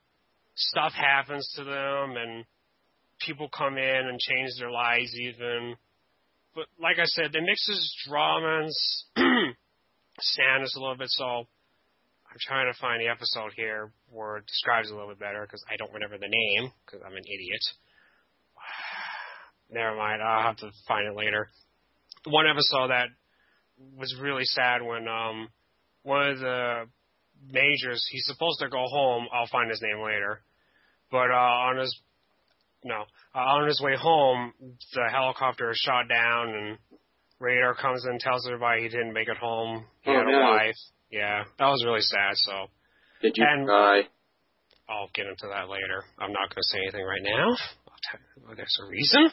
[0.55, 2.45] stuff happens to them, and
[3.25, 5.75] people come in and change their lives even.
[6.53, 9.55] But like I said, it mixes drama and
[10.19, 14.89] sadness a little bit, so I'm trying to find the episode here where it describes
[14.89, 17.61] it a little bit better because I don't remember the name because I'm an idiot.
[19.71, 21.49] Never mind, I'll have to find it later.
[22.25, 23.07] One episode that
[23.97, 25.49] was really sad when um
[26.09, 26.83] one of the
[27.51, 29.27] majors he's supposed to go home.
[29.31, 30.41] I'll find his name later,
[31.11, 31.93] but uh, on his
[32.83, 33.03] no
[33.35, 34.53] uh, on his way home,
[34.93, 36.77] the helicopter is shot down and
[37.39, 39.85] radar comes in and tells everybody he didn't make it home.
[40.01, 40.51] He Oh, had a no.
[40.51, 40.75] wife.
[41.11, 42.33] Yeah, that was really sad.
[42.35, 42.67] So
[43.21, 44.01] Did you And- cry?
[44.89, 46.03] I'll get into that later.
[46.17, 47.49] I'm not going to say anything right now.
[47.51, 49.29] I'll tell you, well, there's a reason.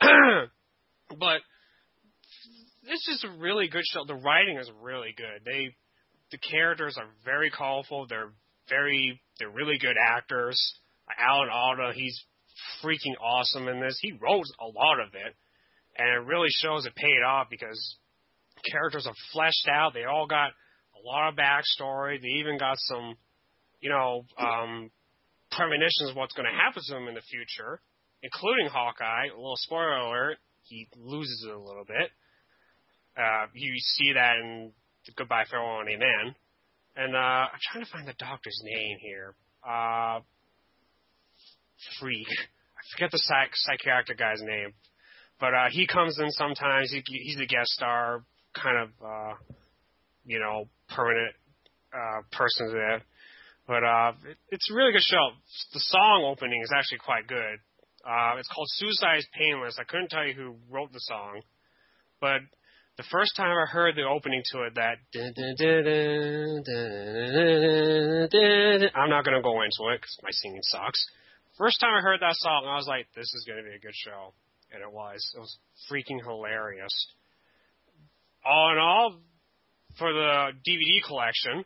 [1.18, 1.40] but
[2.86, 4.04] it's just a really good show.
[4.06, 5.44] The writing is really good.
[5.44, 5.74] They,
[6.30, 8.06] the characters are very colorful.
[8.08, 8.32] They're
[8.68, 10.60] very, they're really good actors.
[11.18, 12.18] Alan Alda, he's
[12.82, 13.98] freaking awesome in this.
[14.00, 15.34] He wrote a lot of it,
[15.96, 17.96] and it really shows it paid off because
[18.70, 19.92] characters are fleshed out.
[19.92, 22.20] They all got a lot of backstory.
[22.20, 23.16] They even got some
[23.84, 24.90] you know, um,
[25.52, 27.80] premonitions of what's going to happen to him in the future,
[28.22, 29.28] including Hawkeye.
[29.28, 32.08] A little spoiler alert: he loses it a little bit.
[33.16, 34.72] Uh, you see that in
[35.16, 36.34] Goodbye, Farewell, and Amen.
[36.96, 39.34] And uh, I'm trying to find the doctor's name here.
[39.66, 40.20] Uh,
[42.00, 42.26] freak.
[42.28, 44.72] I forget the psych- psychiatric guy's name,
[45.40, 46.90] but uh, he comes in sometimes.
[46.92, 48.24] He, he's the guest star,
[48.54, 49.34] kind of, uh,
[50.24, 51.34] you know, permanent
[51.92, 53.02] uh, person there.
[53.66, 55.30] But uh, it, it's a really good show.
[55.72, 57.58] The song opening is actually quite good.
[58.06, 59.78] Uh, it's called Suicide is Painless.
[59.80, 61.40] I couldn't tell you who wrote the song,
[62.20, 62.40] but
[62.96, 64.98] the first time I heard the opening to it, that
[68.94, 71.04] I'm not going to go into it because my singing sucks.
[71.58, 73.80] First time I heard that song, I was like, this is going to be a
[73.80, 74.32] good show.
[74.72, 75.32] And it was.
[75.36, 75.56] It was
[75.90, 77.12] freaking hilarious.
[78.44, 79.20] All in all,
[79.98, 81.64] for the DVD collection,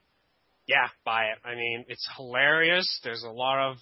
[0.67, 1.38] yeah, buy it.
[1.45, 3.01] I mean, it's hilarious.
[3.03, 3.77] There's a lot of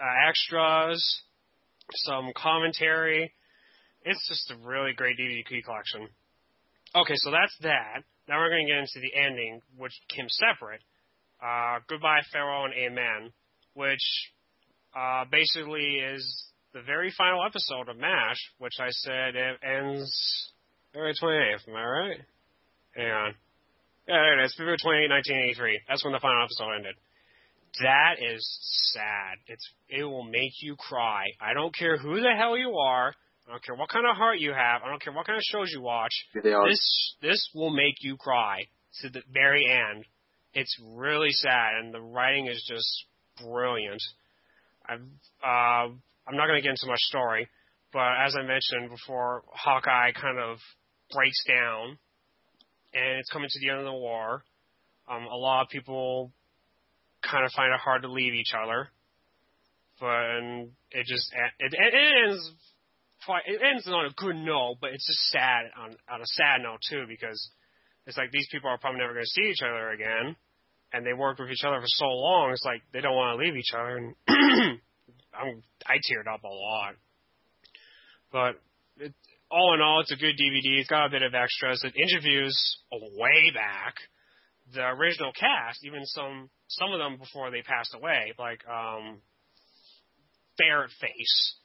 [0.00, 1.22] uh, extras,
[1.92, 3.32] some commentary.
[4.04, 6.08] It's just a really great DVD collection.
[6.94, 8.04] Okay, so that's that.
[8.28, 10.80] Now we're going to get into the ending, which came separate.
[11.42, 13.32] Uh, Goodbye, Farewell, and Amen,
[13.74, 14.04] which
[14.96, 16.24] uh, basically is
[16.72, 20.52] the very final episode of MASH, which I said it ends
[20.92, 21.68] February 28th.
[21.68, 22.20] Am I right?
[22.94, 23.34] Hang on.
[24.06, 24.54] Yeah, there it is.
[24.54, 25.80] February 28, 1983.
[25.88, 26.94] That's when the final episode ended.
[27.82, 28.46] That is
[28.94, 29.38] sad.
[29.48, 31.26] It's it will make you cry.
[31.40, 33.12] I don't care who the hell you are.
[33.46, 34.82] I don't care what kind of heart you have.
[34.82, 36.12] I don't care what kind of shows you watch.
[36.68, 38.62] This this will make you cry
[39.02, 40.04] to the very end.
[40.54, 43.04] It's really sad, and the writing is just
[43.44, 44.00] brilliant.
[44.88, 45.00] I've,
[45.42, 45.92] uh,
[46.26, 47.48] I'm not going to get into much story,
[47.92, 50.58] but as I mentioned before, Hawkeye kind of
[51.12, 51.98] breaks down,
[52.94, 54.44] and it's coming to the end of the war.
[55.10, 56.32] Um, a lot of people
[57.22, 58.88] kind of find it hard to leave each other,
[60.00, 62.52] but and it just it, it ends
[63.24, 66.62] quite it ends on a good note, but it's just sad on on a sad
[66.62, 67.50] note too because
[68.06, 70.36] it's like these people are probably never going to see each other again,
[70.92, 72.50] and they worked with each other for so long.
[72.52, 74.14] It's like they don't want to leave each other, and
[75.34, 76.94] I'm I teared up a lot.
[78.32, 78.60] But
[78.98, 79.14] it,
[79.50, 80.80] all in all, it's a good DVD.
[80.80, 81.84] It's got a bit of extras.
[81.84, 82.56] It interviews
[82.92, 83.94] way back
[84.72, 89.20] the original cast, even some some of them before they passed away, like um,
[90.58, 91.56] Ferret Face.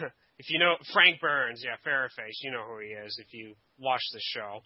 [0.38, 3.54] if you know Frank Burns, yeah, Ferret Face, you know who he is if you
[3.78, 4.60] watch the show.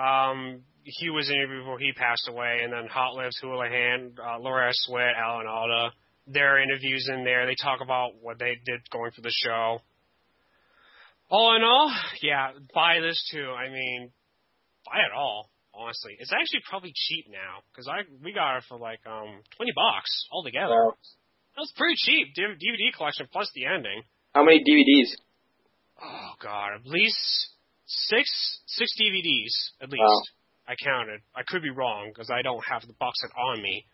[0.00, 4.74] Um, he was interviewed before he passed away, and then Hot Lips, Houlihan, uh, Loretta
[4.86, 5.92] Swit, Alan Alda.
[6.28, 7.46] Their interviews in there.
[7.46, 9.78] They talk about what they did going for the show.
[11.30, 13.50] All in all, yeah, buy this too.
[13.50, 14.10] I mean,
[14.84, 15.50] buy it all.
[15.74, 19.72] Honestly, it's actually probably cheap now because I we got it for like um twenty
[19.74, 20.72] bucks altogether.
[20.72, 20.94] Wow.
[21.54, 22.34] That was pretty cheap.
[22.34, 24.02] DVD collection plus the ending.
[24.36, 25.16] How many DVDs?
[26.04, 27.16] Oh god, at least
[27.86, 28.28] six
[28.66, 30.02] six DVDs at least.
[30.02, 30.22] Wow.
[30.68, 31.20] I counted.
[31.34, 33.86] I could be wrong because I don't have the box set on me.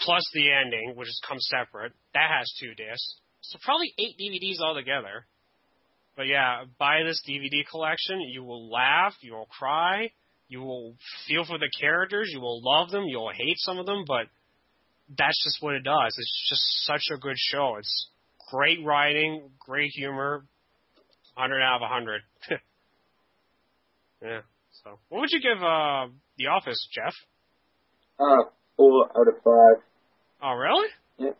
[0.00, 1.94] Plus the ending, which is comes separate.
[2.12, 3.20] That has two discs.
[3.40, 5.24] So probably eight DVDs altogether.
[6.14, 8.20] But yeah, buy this DVD collection.
[8.20, 9.14] You will laugh.
[9.22, 10.10] You will cry.
[10.48, 10.94] You will
[11.26, 12.28] feel for the characters.
[12.30, 13.04] You will love them.
[13.04, 14.04] You will hate some of them.
[14.06, 14.26] But
[15.16, 16.14] that's just what it does.
[16.18, 17.76] It's just such a good show.
[17.78, 18.10] It's
[18.50, 20.44] great writing, great humor.
[21.34, 22.22] 100 out of 100.
[24.22, 24.40] yeah.
[24.84, 26.06] So, what would you give uh,
[26.38, 27.14] The Office, Jeff?
[28.18, 29.82] Uh, four out of five.
[30.42, 30.88] Oh, really?
[31.18, 31.36] Yep.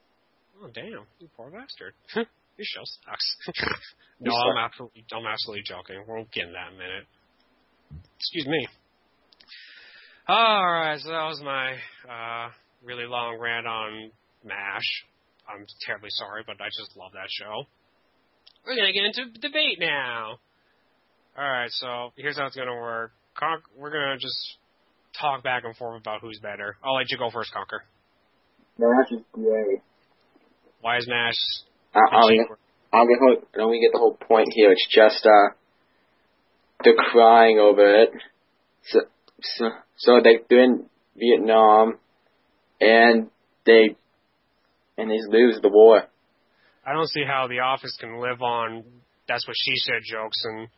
[0.63, 1.07] Oh, damn!
[1.19, 1.95] You poor bastard.
[2.15, 3.37] Your show sucks.
[4.21, 6.05] no, I'm absolutely, I'm absolutely joking.
[6.07, 7.07] We'll get in that in a minute.
[8.19, 8.69] Excuse me.
[10.29, 11.73] All right, so that was my
[12.09, 12.51] uh,
[12.85, 14.11] really long rant on
[14.45, 15.05] Mash.
[15.53, 17.65] I'm terribly sorry, but I just love that show.
[18.67, 20.39] We're gonna get into debate now.
[21.37, 23.13] All right, so here's how it's gonna work.
[23.35, 24.57] Con- we're gonna just
[25.19, 26.77] talk back and forth about who's better.
[26.85, 27.81] I'll let you go first, Conker.
[28.79, 29.81] Mash is great.
[30.81, 31.37] Why is Mash
[31.95, 32.59] I, the I'll, cheaper?
[32.93, 34.73] I'll get whole, don't we get the whole point here.
[34.73, 35.55] It's just uh,
[36.85, 38.11] they're crying over it.
[38.85, 39.01] So,
[39.43, 40.87] so, so they, they're in
[41.17, 41.99] Vietnam,
[42.81, 43.31] and
[43.67, 43.97] they
[45.01, 46.05] and they lose the war.
[46.87, 48.85] I don't see how The Office can live on
[49.31, 50.69] that's what she said jokes and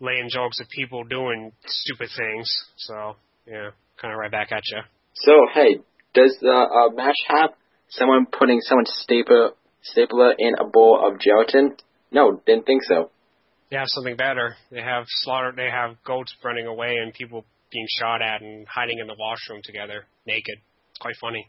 [0.00, 2.64] laying jokes at people doing stupid things.
[2.76, 4.80] So yeah, kind of right back at you.
[5.14, 5.78] So hey,
[6.14, 7.50] does the uh, Mash have
[7.88, 9.50] someone putting someone's stapler
[9.82, 11.76] stapler in a bowl of gelatin?
[12.12, 13.10] No, didn't think so.
[13.70, 14.54] They have something better.
[14.70, 15.52] They have slaughter.
[15.56, 19.60] They have goats running away and people being shot at and hiding in the washroom
[19.64, 20.58] together naked.
[20.90, 21.48] It's quite funny.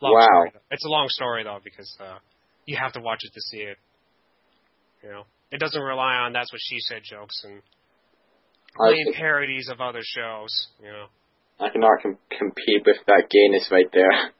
[0.00, 0.26] Long Wow.
[0.48, 2.18] Story, it's a long story though because uh,
[2.66, 3.76] you have to watch it to see it.
[5.02, 7.62] You know, it doesn't rely on that's what she said jokes and
[8.78, 10.50] I parodies of other shows.
[10.82, 11.06] You know.
[11.58, 14.32] I cannot com- compete with that gayness right there.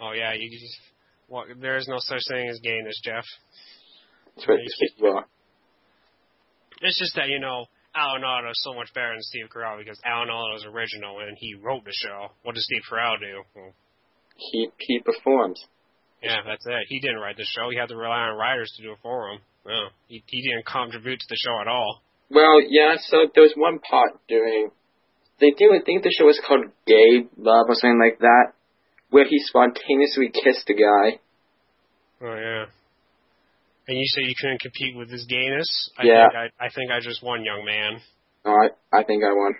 [0.00, 0.78] Oh yeah, you just
[1.28, 1.46] what?
[1.60, 3.24] There is no such thing as gayness, Jeff.
[4.36, 4.58] It's what,
[5.00, 5.24] well,
[6.82, 9.98] It's just that you know Alan Alda is so much better than Steve Carell because
[10.04, 12.28] Alan Alda is original and he wrote the show.
[12.42, 13.42] What does Steve Carell do?
[13.54, 13.72] Well,
[14.36, 15.62] he he performs.
[16.22, 16.86] yeah, that's it.
[16.88, 17.70] He didn't write the show.
[17.70, 19.40] He had to rely on writers to do it for him.
[19.66, 22.02] No, he he didn't contribute to the show at all.
[22.30, 22.96] Well, yeah.
[22.98, 24.70] So there was one part during.
[25.40, 28.52] They do I think the show was called Gay Love or something like that,
[29.10, 31.18] where he spontaneously kissed a guy.
[32.22, 32.64] Oh yeah.
[33.86, 35.90] And you say you couldn't compete with his gayness?
[35.98, 36.28] I Yeah.
[36.28, 38.00] Think I, I think I just won, young man.
[38.46, 39.54] Oh, I I think I won.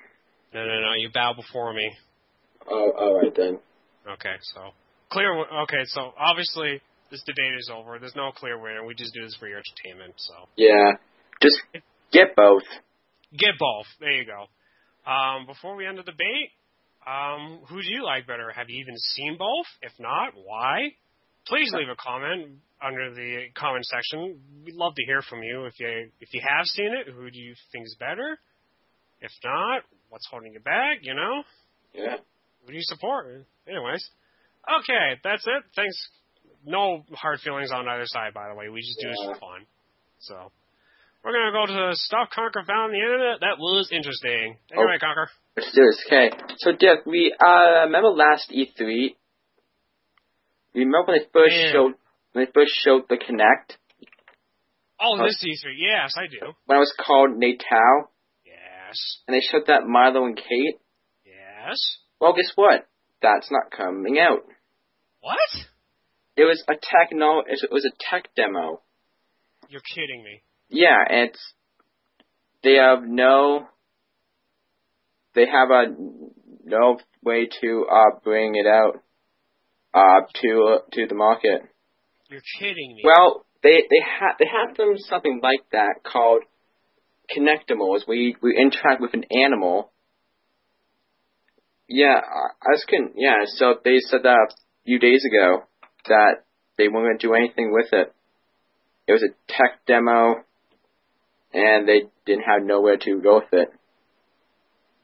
[0.54, 0.92] No, no, no.
[0.96, 1.90] You bow before me.
[2.70, 3.58] Oh, all right then.
[4.12, 4.70] Okay, so
[5.10, 5.32] clear.
[5.62, 7.98] Okay, so obviously this debate is over.
[7.98, 8.84] There's no clear winner.
[8.84, 10.14] We just do this for your entertainment.
[10.16, 10.92] So Yeah,
[11.40, 11.56] just
[12.12, 12.62] get both.
[13.36, 13.86] get both.
[14.00, 14.46] There you go.
[15.10, 16.50] Um, before we end the debate,
[17.06, 18.50] um, who do you like better?
[18.50, 19.66] Have you even seen both?
[19.82, 20.94] If not, why?
[21.46, 24.40] Please leave a comment under the comment section.
[24.64, 25.66] We'd love to hear from you.
[25.66, 28.38] If you if you have seen it, who do you think is better?
[29.20, 30.98] If not, what's holding you back?
[31.02, 31.42] You know.
[31.92, 32.16] Yeah.
[32.66, 33.26] Do you support?
[33.68, 34.08] Anyways.
[34.80, 35.62] Okay, that's it.
[35.76, 35.96] Thanks.
[36.64, 38.68] No hard feelings on either side, by the way.
[38.70, 39.66] We just do this for fun.
[40.20, 40.50] So,
[41.22, 43.40] we're going to go to the stuff Conker found on the internet.
[43.40, 44.56] That was interesting.
[44.70, 44.86] It Oh.
[45.02, 45.26] Conker.
[45.56, 46.04] Let's do this.
[46.06, 46.30] Okay.
[46.58, 49.14] So, Jeff, we uh remember last E3.
[50.74, 51.72] Remember when they first Yeah.
[51.72, 51.94] showed
[52.32, 53.76] when they first showed the Kinect
[54.98, 55.24] Oh, Oh.
[55.24, 55.74] this E3.
[55.76, 56.54] Yes, I do.
[56.66, 58.10] when it was called Natal,
[58.44, 59.22] Yes.
[59.28, 60.80] and they showed that Milo and Kate.
[61.24, 61.78] Yes.
[62.20, 62.86] Well, guess what?
[63.22, 64.44] That's not coming out.
[65.20, 65.66] What?
[66.36, 67.40] It was a techno.
[67.46, 68.82] It was a tech demo.
[69.68, 70.42] You're kidding me.
[70.68, 71.38] Yeah, it's
[72.62, 73.66] they have no.
[75.34, 75.94] They have a
[76.64, 79.02] no way to uh bring it out
[79.92, 81.62] uh to uh, to the market.
[82.28, 83.02] You're kidding me.
[83.04, 86.42] Well, they they have they have them something like that called
[87.30, 88.06] Kinectimals.
[88.08, 89.90] We we interact with an animal.
[91.88, 93.12] Yeah, I, I was couldn't.
[93.16, 95.64] Yeah, so they said that a few days ago
[96.06, 96.44] that
[96.78, 98.12] they weren't going to do anything with it.
[99.06, 100.44] It was a tech demo,
[101.52, 103.68] and they didn't have nowhere to go with it.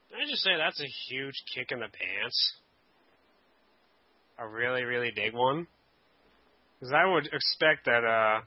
[0.09, 2.53] Can I just say that's a huge kick in the pants?
[4.39, 5.67] A really, really big one?
[6.79, 8.41] Because I would expect that uh,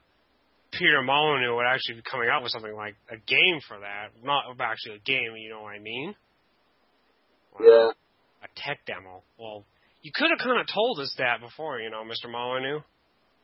[0.73, 4.11] Peter Molyneux would actually be coming out with something like a game for that.
[4.25, 6.15] Not actually a game, you know what I mean?
[7.61, 7.91] Yeah.
[8.45, 9.23] A tech demo.
[9.39, 9.65] Well,
[10.03, 12.31] you could have kind of told us that before, you know, Mr.
[12.31, 12.81] Molyneux.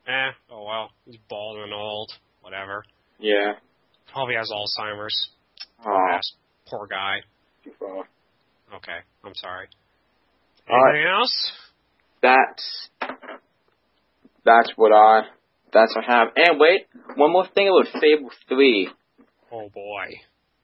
[0.07, 0.91] Eh, oh well.
[1.07, 2.13] He's bald and old.
[2.43, 2.85] Whatever.
[3.19, 3.55] Yeah.
[4.13, 5.31] Probably has Alzheimer's.
[5.87, 6.33] Oh, Ass.
[6.69, 7.19] Poor guy.
[7.65, 8.05] too far.
[8.77, 9.69] Okay, I'm sorry.
[10.69, 11.53] Anything else?
[12.23, 12.89] That's
[14.45, 15.23] that's what I
[15.73, 16.29] that's what I have.
[16.37, 16.87] And wait,
[17.17, 18.89] one more thing about Fable Three.
[19.51, 20.07] Oh boy.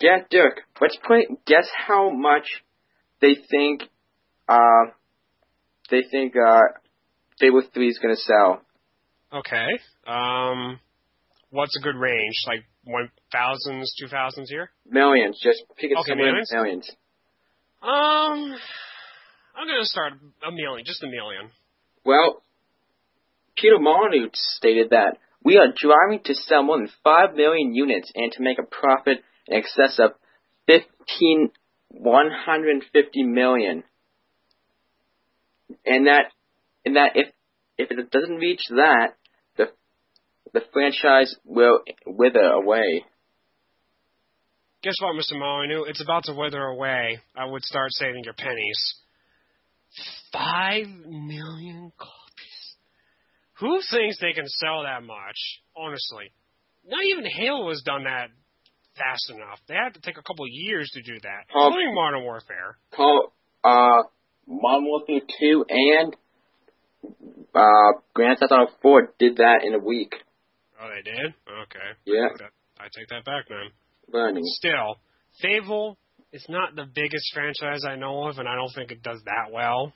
[0.00, 0.60] Yeah, Dirk.
[0.80, 1.26] Let's play.
[1.46, 2.46] Guess how much
[3.20, 3.82] they think.
[4.48, 4.90] Uh,
[5.90, 6.60] they think uh,
[7.38, 8.62] Fable Three is gonna sell.
[9.32, 9.66] Okay.
[10.06, 10.78] Um,
[11.50, 12.34] what's a good range?
[12.46, 14.70] Like one thousands, two thousands here?
[14.88, 15.38] Millions.
[15.42, 16.50] Just pick a Okay, somewhere millions?
[16.52, 16.90] millions.
[17.82, 18.56] Um,
[19.54, 20.14] I'm gonna start
[20.46, 21.50] a million, just a million.
[22.04, 22.42] Well,
[23.56, 28.32] Peter Molyneux stated that we are driving to sell more than 5 million units and
[28.32, 30.12] to make a profit in excess of
[30.66, 31.50] 15,
[31.90, 33.84] 150 million.
[35.84, 36.26] And that,
[36.84, 37.28] and that if,
[37.78, 39.14] if it doesn't reach that,
[39.56, 39.66] the,
[40.52, 43.04] the franchise will wither away.
[44.82, 45.38] Guess what, Mr.
[45.38, 45.84] Molyneux?
[45.88, 47.18] It's about to wither away.
[47.36, 48.94] I would start saving your pennies.
[50.32, 52.76] Five million copies.
[53.60, 55.36] Who thinks they can sell that much?
[55.76, 56.30] Honestly,
[56.86, 58.28] not even Halo has done that
[58.96, 59.58] fast enough.
[59.66, 61.66] They had to take a couple of years to do that, Oh.
[61.66, 62.76] including Modern Warfare.
[62.94, 63.32] Call,
[63.64, 64.02] uh,
[64.46, 66.16] Modern Warfare 2 and,
[67.54, 70.14] uh, Grand Theft Auto 4 did that in a week.
[70.80, 71.34] Oh, they did.
[71.64, 71.88] Okay.
[72.04, 72.26] Yeah.
[72.26, 73.70] I take that, I take that back, man.
[74.08, 74.42] Learning.
[74.44, 74.98] Still,
[75.40, 75.96] Fable
[76.32, 79.52] is not the biggest franchise I know of, and I don't think it does that
[79.52, 79.92] well,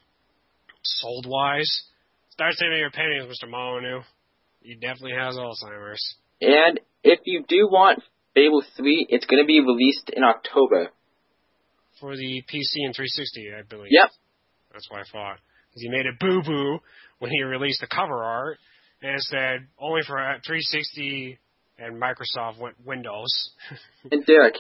[0.82, 1.82] sold wise.
[2.30, 3.48] Start saving your pennies, Mr.
[3.48, 4.00] Molyneux.
[4.62, 6.16] He definitely has Alzheimer's.
[6.40, 8.02] And if you do want
[8.34, 10.90] Fable 3, it's going to be released in October.
[12.00, 13.88] For the PC and 360, I believe.
[13.90, 14.10] Yep.
[14.72, 15.38] That's what I thought.
[15.68, 16.78] Because he made a boo boo
[17.18, 18.58] when he released the cover art,
[19.02, 21.38] and it said only for uh, 360
[21.78, 23.50] and Microsoft win- Windows.
[24.10, 24.56] And Derek,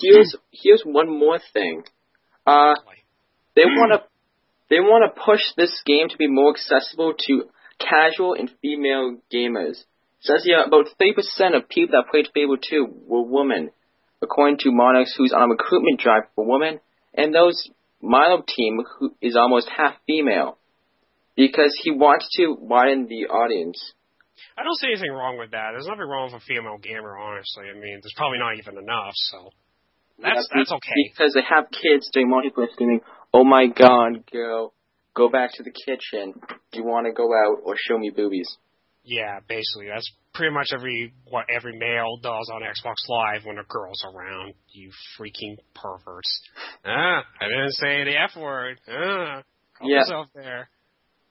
[0.00, 1.84] here's here's one more thing.
[2.46, 2.74] Uh,
[3.54, 4.08] they want to
[4.70, 7.44] they want to push this game to be more accessible to
[7.78, 9.80] casual and female gamers.
[9.80, 13.70] It says here about 30% of people that played Fable 2 were women,
[14.22, 16.80] according to Monarchs, who's on a recruitment drive for women,
[17.14, 17.68] and those
[18.02, 20.58] Milo team, who is almost half female,
[21.36, 23.78] because he wants to widen the audience.
[24.58, 25.70] I don't see anything wrong with that.
[25.72, 27.64] There's nothing wrong with a female gamer, honestly.
[27.70, 29.50] I mean, there's probably not even enough, so
[30.20, 31.02] that's Yeah, that's okay.
[31.14, 33.00] Because they have kids doing multiplayer screaming,
[33.32, 34.74] "Oh my God, girl,
[35.14, 36.34] go back to the kitchen.
[36.72, 38.58] Do you want to go out or show me boobies?"
[39.04, 43.64] Yeah, basically, that's pretty much every what every male does on Xbox Live when a
[43.64, 44.54] girl's around.
[44.70, 46.40] You freaking perverts!
[46.84, 48.78] Ah, I didn't say the F word.
[48.88, 49.42] Ah,
[49.78, 49.98] call Yeah.
[49.98, 50.68] yourself there.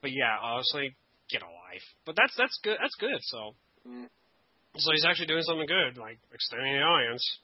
[0.01, 0.95] But yeah, honestly,
[1.29, 1.83] get a life.
[2.05, 2.77] But that's that's good.
[2.81, 3.19] That's good.
[3.21, 3.55] So,
[3.87, 4.09] Mm.
[4.77, 7.39] so he's actually doing something good, like extending the audience.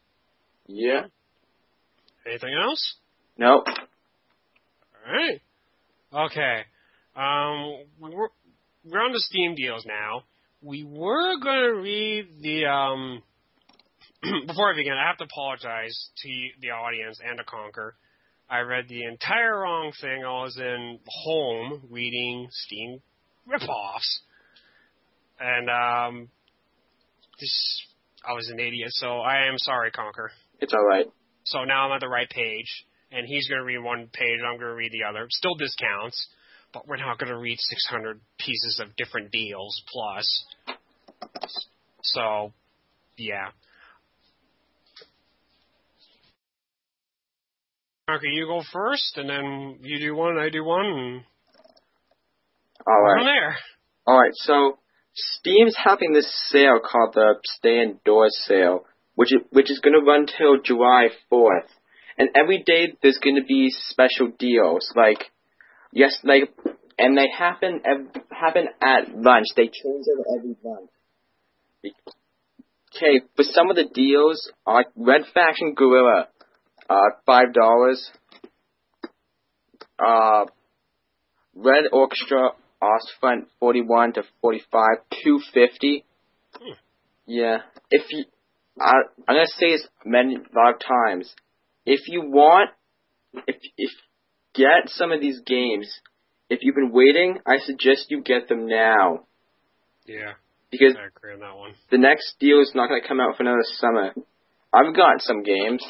[0.67, 1.07] Yeah.
[2.25, 2.95] Anything else?
[3.37, 3.67] Nope.
[3.67, 5.41] All right.
[6.13, 6.63] Okay.
[7.15, 8.29] Um, we're
[8.85, 10.23] we're on the Steam deals now.
[10.61, 13.23] We were going to read the um.
[14.47, 16.29] before I begin, I have to apologize to
[16.61, 17.91] the audience and to Conker.
[18.49, 20.23] I read the entire wrong thing.
[20.23, 23.01] I was in home reading Steam
[23.47, 24.19] ripoffs,
[25.39, 26.29] and um,
[27.39, 27.85] this
[28.27, 28.89] I was an idiot.
[28.91, 30.29] So I am sorry, Conker.
[30.59, 31.05] It's all right.
[31.43, 34.57] So now I'm at the right page, and he's going to read one page, I'm
[34.57, 35.27] going to read the other.
[35.29, 36.27] Still discounts,
[36.77, 40.45] but we're not going to read 600 pieces of different deals plus.
[42.03, 42.53] So,
[43.17, 43.47] yeah.
[48.07, 51.21] Marky, you go first, and then you do one, I do one, and
[52.85, 53.23] All right.
[53.23, 53.57] there.
[54.05, 54.31] All right.
[54.33, 54.77] So
[55.13, 58.85] Steam's having this sale called the Stay Indoors sale,
[59.15, 61.67] which is, which is going to run till July 4th.
[62.17, 65.31] And every day there's going to be special deals, like
[65.91, 66.43] yes, they
[66.97, 69.45] and they happen ev- happen at lunch.
[69.55, 70.89] They change them every lunch.
[72.95, 76.27] Okay, for some of the deals, uh, Red Faction Guerrilla,
[76.89, 78.09] uh, five dollars.
[79.99, 80.45] Uh,
[81.55, 86.05] Red Orchestra Ostfront forty one to forty five, two fifty.
[86.53, 86.73] Hmm.
[87.25, 87.57] Yeah.
[87.89, 88.25] If you
[88.79, 88.93] I
[89.27, 91.33] I'm gonna say this many a lot of times.
[91.85, 92.69] If you want
[93.47, 93.91] if if
[94.57, 95.87] get some of these games,
[96.49, 99.25] if you've been waiting, I suggest you get them now.
[100.05, 100.33] Yeah.
[100.71, 101.73] because I agree on that one.
[101.91, 104.13] the next deal is not going to come out for another summer.
[104.73, 105.83] I've got some games.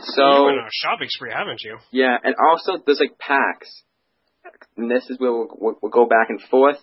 [0.00, 1.78] So you went on a shopping spree, haven't you?
[1.90, 3.82] yeah, and also there's like packs,
[4.76, 6.76] and this is where we'll, we'll, we'll go back and forth.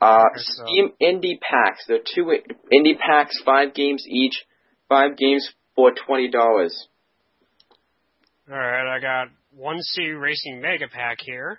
[0.00, 1.84] Uh, Okay, so- Steam indie packs.
[1.86, 2.24] There are two
[2.72, 4.44] indie packs, five games each,
[4.88, 6.88] five games for twenty dollars.
[8.50, 11.58] All right, I got one C Racing Mega Pack here.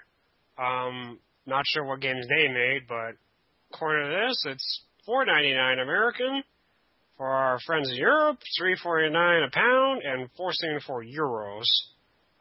[0.57, 3.13] Um, not sure what games they made, but
[3.73, 6.43] according to this, it's four ninety nine American.
[7.17, 11.65] For our friends in Europe, three forty nine a pound and four seventy four euros.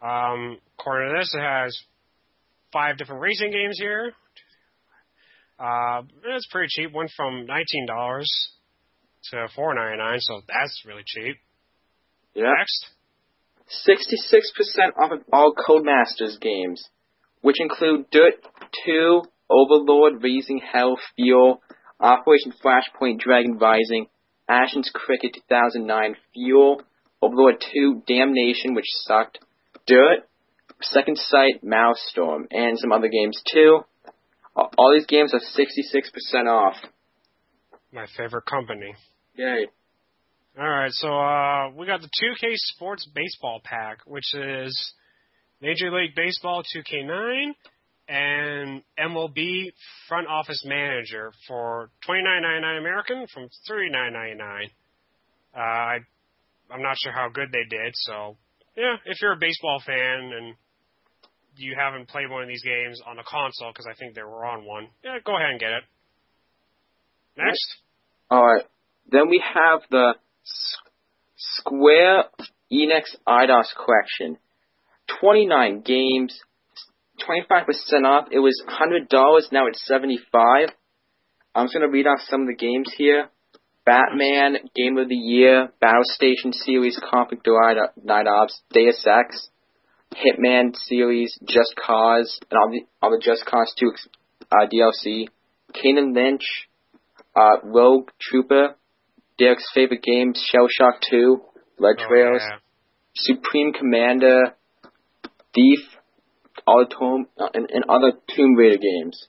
[0.02, 1.78] Um, according to this, it has
[2.72, 4.12] five different racing games here.
[5.58, 6.94] Uh, it's pretty cheap.
[6.94, 8.30] Went from nineteen dollars
[9.30, 11.36] to four ninety nine, so that's really cheap.
[12.34, 12.44] Yeah.
[12.56, 12.86] Next.
[13.86, 16.88] 66% off of all Codemasters games,
[17.40, 18.34] which include Dirt
[18.84, 21.60] 2, Overlord, Raising Hell, Fuel,
[22.00, 24.06] Operation Flashpoint, Dragon Rising,
[24.48, 26.82] Ashes Cricket 2009, Fuel,
[27.22, 29.38] Overlord 2, Damnation, which sucked,
[29.86, 30.26] Dirt,
[30.82, 33.80] Second Sight, Mouse Storm, and some other games too.
[34.56, 36.76] All all these games are 66% off.
[37.92, 38.94] My favorite company.
[39.36, 39.66] Yay.
[40.60, 44.92] All right, so uh, we got the 2K Sports Baseball Pack, which is
[45.62, 47.52] Major League Baseball 2K9
[48.06, 49.72] and MLB
[50.06, 54.64] Front Office Manager for $29.99 American from $39.99.
[55.56, 55.98] Uh, I,
[56.70, 58.36] I'm not sure how good they did, so
[58.76, 60.54] yeah, if you're a baseball fan and
[61.56, 64.44] you haven't played one of these games on a console, because I think they were
[64.44, 65.84] on one, yeah, go ahead and get it.
[67.38, 67.76] Next.
[68.30, 68.66] Alright.
[69.10, 70.16] Then we have the
[71.36, 72.24] Square
[72.72, 74.38] Enix Eidos collection.
[75.20, 76.40] 29 games,
[77.28, 78.28] 25% off.
[78.30, 80.68] It was $100, now it's 75
[81.54, 83.28] I'm just going to read off some of the games here.
[83.84, 89.48] Batman, Game of the Year, Battle Station Series, Conflict Denied Ops, Deus Ex,
[90.14, 93.92] Hitman Series, Just Cause, and all the, all the Just Cause 2
[94.52, 95.26] uh, DLC,
[95.72, 96.68] Kane & Lynch,
[97.34, 98.76] uh, Rogue Trooper,
[99.40, 101.40] Derek's favorite games, Shell Shock 2,
[101.78, 102.58] Blood Oh, Trails, yeah.
[103.16, 104.54] Supreme Commander,
[105.54, 105.80] Thief,
[106.66, 109.26] all the Tomb, uh, and, and other Tomb Raider games.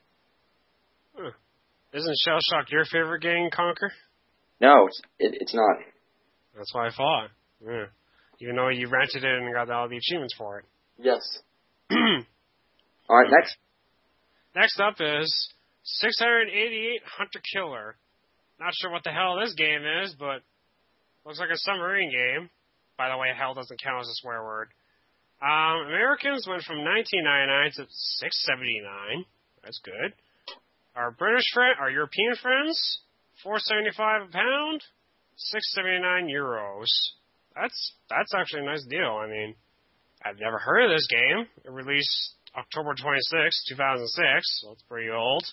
[1.94, 3.90] Isn't Shell Shock your favorite game, Conker?
[4.62, 5.78] No, it's, it, it's not.
[6.56, 7.30] That's why I thought.
[7.66, 7.86] Yeah.
[8.40, 10.66] Even though you rented it and got all the achievements for it.
[11.00, 11.20] Yes.
[11.92, 13.56] Alright, next.
[14.56, 15.50] Next up is
[15.84, 17.96] 688 Hunter Killer.
[18.62, 20.46] Not sure what the hell this game is, but
[21.26, 22.48] looks like a submarine game.
[22.96, 24.70] By the way, hell doesn't count as a swear word.
[25.42, 29.26] Um, Americans went from 1999 to 679.
[29.66, 30.14] That's good.
[30.94, 32.78] Our British friend, our European friends,
[33.42, 34.86] 475 a pound,
[35.42, 36.86] 679 euros.
[37.58, 37.74] That's
[38.14, 39.18] that's actually a nice deal.
[39.18, 39.56] I mean,
[40.22, 41.50] I've never heard of this game.
[41.66, 45.50] It released October 26, 2006, so it's pretty old.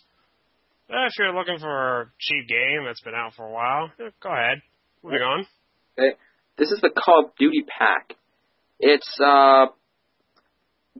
[0.90, 3.90] Uh, if you're looking for a cheap game that's been out for a while,
[4.22, 4.62] go ahead.
[5.02, 5.46] Moving on.
[6.56, 8.14] This is the Call of Duty pack.
[8.80, 9.66] It's uh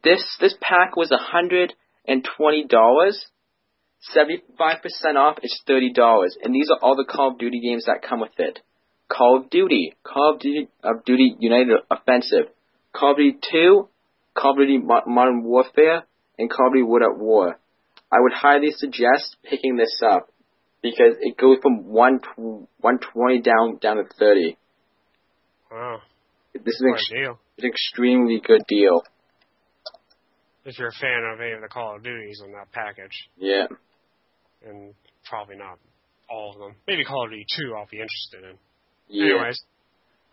[0.04, 1.72] this this pack was a hundred
[2.06, 3.26] and twenty dollars.
[4.00, 6.36] Seventy five percent off is thirty dollars.
[6.42, 8.60] And these are all the Call of Duty games that come with it.
[9.08, 12.52] Call of Duty, Call of Duty of Duty United Offensive,
[12.94, 13.88] Call of Duty two,
[14.36, 16.04] Call of Duty Modern Warfare,
[16.38, 17.58] and Call of Duty World at War.
[18.12, 20.28] I would highly suggest picking this up
[20.82, 22.20] because it goes from one
[22.80, 24.56] one twenty down down to thirty.
[25.70, 26.00] Wow,
[26.54, 27.10] This is an, ex-
[27.58, 29.02] an extremely good deal.
[30.64, 33.66] If you're a fan of any of the Call of Duties on that package, Yeah.
[34.66, 34.94] and
[35.28, 35.78] probably not
[36.30, 36.74] all of them.
[36.86, 38.58] Maybe Call of Duty 2 I'll be interested in.
[39.08, 39.34] Yeah.
[39.34, 39.62] Anyways,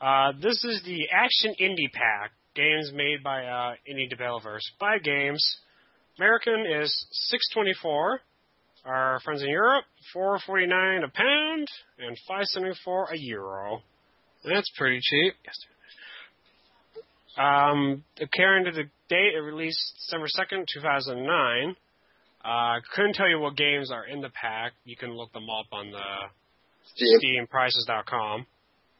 [0.01, 2.31] uh, this is the Action Indie Pack.
[2.55, 4.63] Games made by uh, indie developers.
[4.79, 5.41] Five games.
[6.17, 8.21] American is 624.
[8.85, 13.81] Our friends in Europe, 449 a pound and 574 a euro.
[14.43, 15.33] That's pretty cheap.
[15.43, 15.55] Yes.
[17.37, 21.75] Um, according to the date, it released December 2nd, 2009.
[22.45, 24.73] Uh, couldn't tell you what games are in the pack.
[24.85, 25.99] You can look them up on the
[26.93, 27.47] Steam.
[27.47, 28.45] SteamPrices.com.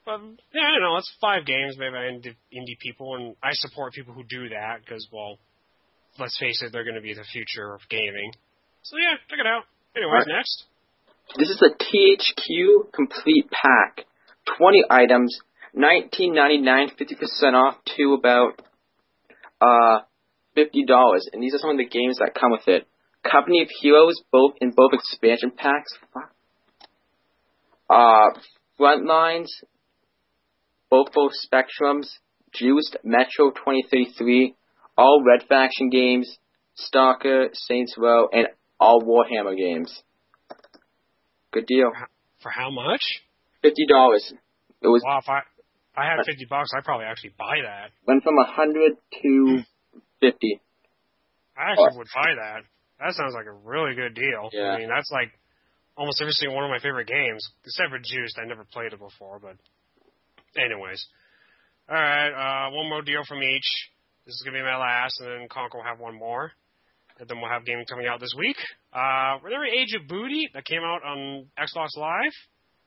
[0.06, 0.20] But
[0.54, 4.14] yeah, you know, it's five games made by indie, indie people, and I support people
[4.14, 5.38] who do that because, well,
[6.20, 8.32] let's face it, they're going to be the future of gaming.
[8.84, 9.64] So yeah, check it out.
[9.96, 10.28] Anyways, Alright.
[10.28, 10.66] next.
[11.38, 14.06] This is a THQ complete pack.
[14.58, 15.40] 20 items,
[15.76, 18.62] 19.99, 50% off to about
[19.60, 20.02] uh
[20.56, 21.20] $50.
[21.34, 22.88] And these are some of the games that come with it.
[23.30, 25.92] Company of Heroes, both in both expansion packs.
[27.90, 28.30] Uh,
[28.80, 29.48] Frontlines,
[30.90, 32.08] both both Spectrums,
[32.54, 34.56] Juiced, Metro 2033,
[34.98, 36.38] all Red Faction games,
[36.76, 38.48] Stalker, Saints Row, and
[38.80, 40.02] all Warhammer games.
[41.52, 41.92] Good deal.
[42.42, 43.02] For how much?
[43.62, 44.34] Fifty dollars.
[44.82, 47.92] It was Wow, if I if I had fifty bucks, I'd probably actually buy that.
[48.06, 48.94] went from a hundred
[49.24, 49.60] to
[50.20, 50.60] fifty.
[51.58, 52.64] I actually would buy that.
[53.00, 54.50] That sounds like a really good deal.
[54.52, 54.76] Yeah.
[54.76, 55.32] I mean, that's like
[55.98, 58.38] almost every single one of my favorite games, except for Juiced.
[58.38, 59.56] I never played it before, but
[60.60, 61.06] anyways.
[61.88, 63.70] All right, uh, one more deal from each.
[64.26, 66.52] This is gonna be my last, and then Conker will have one more.
[67.20, 68.58] And then we'll have gaming coming out this week.
[68.92, 72.34] Uh, remember Age of Booty that came out on Xbox Live?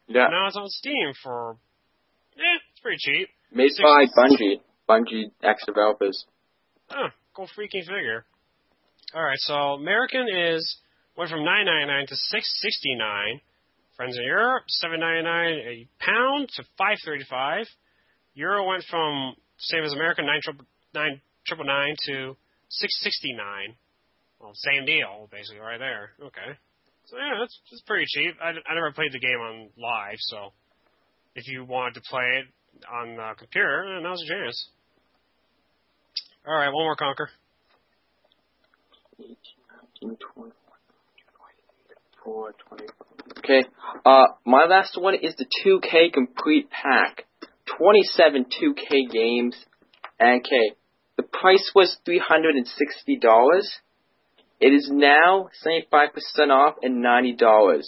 [0.06, 0.28] Yeah.
[0.28, 1.56] Now it's on Steam for,
[2.36, 3.28] eh, it's pretty cheap.
[3.52, 4.60] Made Six- by Bungie.
[4.88, 6.26] Bungie ex developers.
[6.90, 8.24] Oh, go freaking figure.
[9.14, 10.78] All right, so American is
[11.16, 13.40] went from nine ninety nine to six sixty nine.
[13.96, 17.66] Friends in Europe, seven ninety nine a pound to five thirty five.
[18.34, 22.36] Euro went from same as American nine triple nine triple nine to
[22.68, 23.74] six sixty nine.
[24.40, 26.12] Well, same deal basically right there.
[26.20, 26.54] Okay,
[27.06, 28.36] so yeah, that's pretty cheap.
[28.40, 30.52] I, I never played the game on live, so
[31.34, 32.46] if you wanted to play it
[32.86, 34.70] on the computer, now's your chance.
[36.46, 37.26] All right, one more Conker.
[39.20, 39.36] 18,
[40.00, 40.52] 19, 20,
[42.24, 42.98] 24, 25.
[43.38, 43.68] Okay.
[44.04, 47.24] Uh, my last one is the 2K Complete Pack.
[47.78, 49.56] 27 2K games.
[50.18, 50.76] And okay,
[51.18, 53.60] the price was $360.
[54.60, 56.12] It is now 75%
[56.50, 57.82] off and $90.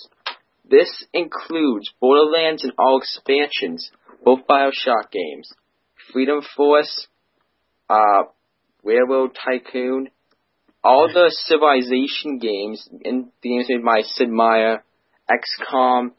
[0.68, 3.90] This includes Borderlands and all expansions,
[4.24, 5.52] both Bioshock games,
[6.12, 7.06] Freedom Force,
[7.88, 8.24] uh,
[8.82, 10.08] Railroad Tycoon,
[10.82, 14.82] all the Civilization games and the games made by Sid Meier,
[15.30, 16.12] XCOM,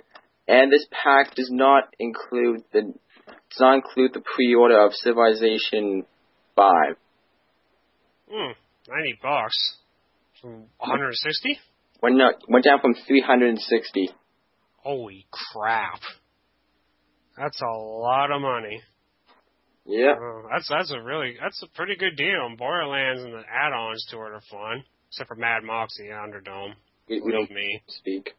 [0.48, 2.94] and this pack does not include the
[3.50, 6.06] does not include the pre-order of Civilization
[6.62, 6.96] Five.
[8.30, 8.52] Hmm,
[8.88, 9.78] ninety bucks
[10.42, 11.58] from one hundred and sixty.
[12.02, 14.10] Went no, went down from 360.
[14.78, 16.00] Holy crap!
[17.38, 18.82] That's a lot of money.
[19.86, 22.46] Yeah, Oh, that's that's a really that's a pretty good deal.
[22.48, 26.74] And Borderlands and the add-ons to it are fun, except for Mad Moxxi and Underdome.
[27.10, 27.82] we, we don't me.
[27.88, 28.32] speak.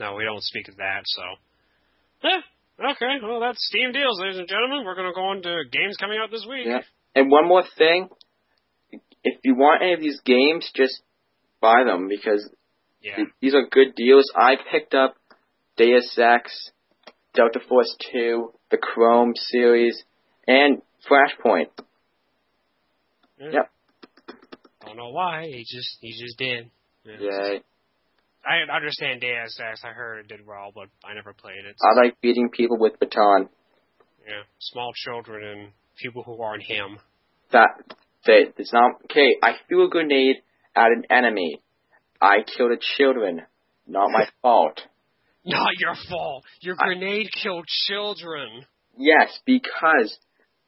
[0.00, 1.02] No, we don't speak of that.
[1.04, 1.22] So,
[2.24, 2.40] yeah.
[2.92, 4.84] Okay, well that's Steam deals, ladies and gentlemen.
[4.84, 6.66] We're gonna go on to games coming out this week.
[6.66, 6.80] Yeah.
[7.14, 8.08] And one more thing,
[9.24, 11.02] if you want any of these games, just
[11.60, 12.48] buy them because
[13.02, 13.16] Yeah.
[13.16, 14.30] th- these are good deals.
[14.34, 15.16] I picked up
[15.76, 16.70] Deus Ex,
[17.34, 20.04] Delta Force 2, the Chrome series,
[20.46, 21.70] and Flashpoint.
[23.38, 23.50] Yeah.
[23.52, 23.70] Yep.
[24.82, 25.46] I don't know why.
[25.46, 26.70] He just he just did.
[27.04, 27.16] Yeah.
[27.20, 27.62] Yay.
[28.44, 29.84] I understand Deus Ex.
[29.84, 31.76] I heard it did well, but I never played it.
[31.80, 33.48] I like beating people with baton.
[34.26, 36.98] Yeah, small children and people who aren't him.
[37.52, 37.68] That,
[38.26, 40.36] that, it's not, okay, I threw a grenade
[40.74, 41.60] at an enemy.
[42.20, 43.42] I killed a children.
[43.86, 44.80] Not my fault.
[45.44, 46.44] Not your fault.
[46.60, 48.64] Your I- grenade killed children.
[48.96, 50.16] Yes, because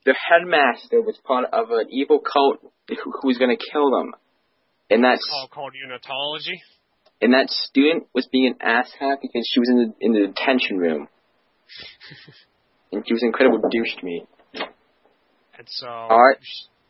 [0.05, 2.59] the headmaster was part of an evil cult
[2.89, 4.13] who, who was gonna kill them.
[4.91, 6.59] And that's all called unitology.
[7.23, 10.79] and that student was being an asshat because she was in the, in the detention
[10.79, 11.09] room.
[12.93, 14.25] and she was an incredible douche to me.
[15.59, 16.37] And so right.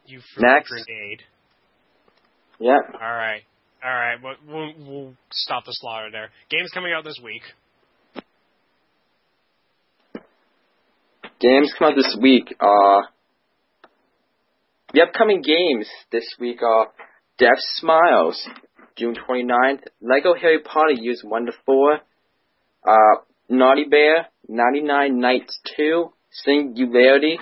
[0.06, 0.70] you threw Next.
[0.70, 1.22] a grenade.
[2.60, 2.94] Yep.
[2.94, 3.42] All right,
[3.84, 4.16] all right.
[4.22, 6.30] We'll, we'll, we'll stop the slaughter there.
[6.50, 7.42] Games coming out this week.
[11.40, 12.54] Games come out this week.
[12.58, 13.02] Uh,
[14.94, 16.86] the upcoming games this week are
[17.38, 18.40] Death Smiles,
[18.96, 21.94] June 29th, Lego Harry Potter Years 1 to 4,
[22.86, 22.94] uh,
[23.48, 27.38] Naughty Bear, 99 Nights 2, Singularity,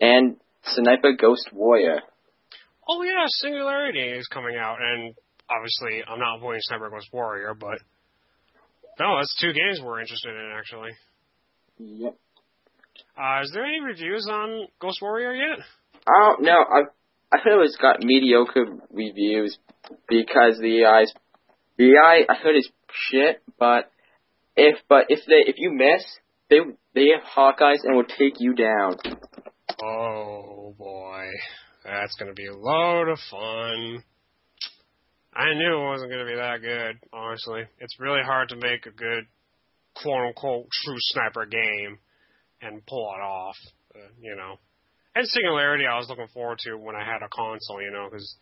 [0.00, 0.36] and
[0.74, 2.00] Sniper Ghost Warrior.
[2.88, 5.14] Oh yeah, Singularity is coming out, and
[5.50, 7.78] obviously I'm not avoiding Sniper Ghost Warrior, but
[8.98, 10.90] no, that's two games we're interested in actually.
[11.78, 12.16] Yep.
[13.18, 15.58] Uh, is there any reviews on Ghost Warrior yet?
[16.08, 16.48] Oh don't.
[16.50, 16.80] I
[17.32, 19.58] I heard it's got mediocre reviews
[20.08, 21.12] because the AI's
[21.76, 22.68] the AI I heard is
[23.10, 23.42] shit.
[23.58, 23.90] But
[24.56, 26.04] if but if they if you miss,
[26.48, 26.58] they
[26.94, 28.96] they have Hawkeyes and will take you down.
[29.82, 31.26] Oh boy,
[31.84, 34.02] that's gonna be a load of fun.
[35.34, 36.98] I knew it wasn't gonna be that good.
[37.12, 39.24] Honestly, it's really hard to make a good
[39.94, 41.98] quote unquote true sniper game
[42.62, 43.56] and pull it off.
[43.94, 44.58] Uh, you know,
[45.14, 47.82] and Singularity I was looking forward to when I had a console.
[47.82, 48.36] You know, because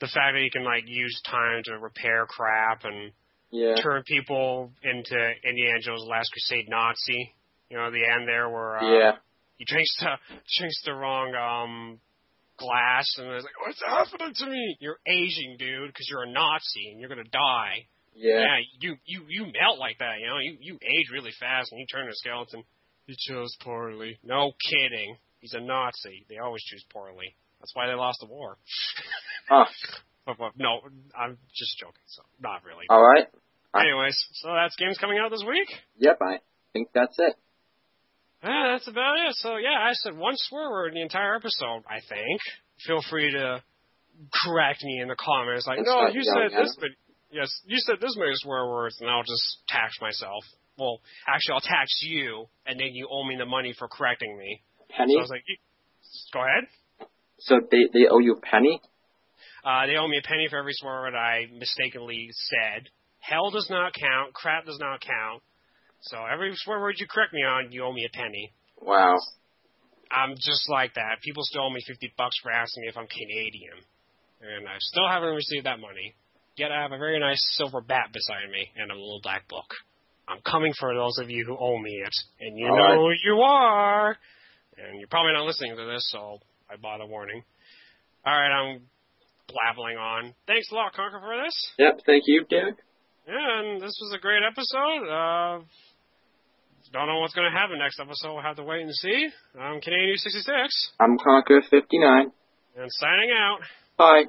[0.00, 3.12] the fact that you can like use time to repair crap and
[3.50, 3.76] Yeah.
[3.76, 7.34] turn people into Indiana Jones Last Crusade Nazi.
[7.70, 9.12] You know, the end there where uh, Yeah.
[9.58, 10.10] He drinks the
[10.58, 12.00] drinks the wrong um
[12.58, 14.76] glass and it's like, what's happening to me?
[14.80, 17.86] You're aging, dude, because you're a Nazi and you're gonna die.
[18.14, 18.56] Yeah.
[18.80, 20.20] you you you melt like that.
[20.20, 22.64] You know, you you age really fast and you turn to a skeleton.
[23.06, 24.18] He chose poorly.
[24.24, 25.16] No kidding.
[25.40, 26.24] He's a Nazi.
[26.28, 27.36] They always choose poorly.
[27.60, 28.56] That's why they lost the war.
[29.48, 29.64] Huh.
[30.26, 30.80] But, but no,
[31.16, 32.02] I'm just joking.
[32.06, 32.84] So not really.
[32.90, 33.28] All right.
[33.78, 35.68] Anyways, so that's games coming out this week.
[35.98, 36.18] Yep.
[36.20, 36.38] I
[36.72, 37.36] think that's it.
[38.46, 39.34] Yeah, that's about it.
[39.36, 41.82] So yeah, I said one swear word in the entire episode.
[41.88, 42.40] I think.
[42.86, 43.62] Feel free to
[44.44, 45.66] correct me in the comments.
[45.66, 46.90] Like, That's no, you said at this, but
[47.30, 50.44] yes, you said this many swear words, and I'll just tax myself.
[50.78, 54.62] Well, actually, I'll tax you, and then you owe me the money for correcting me.
[54.90, 55.14] Penny.
[55.14, 55.44] So I was like,
[56.32, 57.08] go ahead.
[57.38, 58.80] So they they owe you a penny.
[59.64, 62.88] Uh, they owe me a penny for every swear word I mistakenly said.
[63.18, 64.32] Hell does not count.
[64.32, 65.42] Crap does not count.
[66.10, 68.52] So every swear word you correct me on, you owe me a penny.
[68.80, 69.16] Wow.
[70.10, 71.18] I'm just like that.
[71.22, 73.78] People still owe me 50 bucks for asking me if I'm Canadian.
[74.40, 76.14] And I still haven't received that money.
[76.56, 79.66] Yet I have a very nice silver bat beside me and a little black book.
[80.28, 82.14] I'm coming for those of you who owe me it.
[82.40, 82.96] And you All know right.
[82.96, 84.16] who you are.
[84.78, 86.38] And you're probably not listening to this, so
[86.70, 87.42] I bought a warning.
[88.26, 88.82] Alright, I'm
[89.48, 90.34] blabbling on.
[90.46, 91.54] Thanks a lot, Conker, for this.
[91.78, 92.00] Yep.
[92.06, 92.74] Thank you, David.
[93.26, 95.02] Yeah, and this was a great episode.
[95.08, 95.64] Uh,
[96.92, 98.34] don't know what's going to happen next episode.
[98.34, 99.28] We'll have to wait and see.
[99.58, 102.30] I'm Canadian 66 I'm Conker 59.
[102.76, 103.58] and signing out.
[103.96, 104.24] Bye.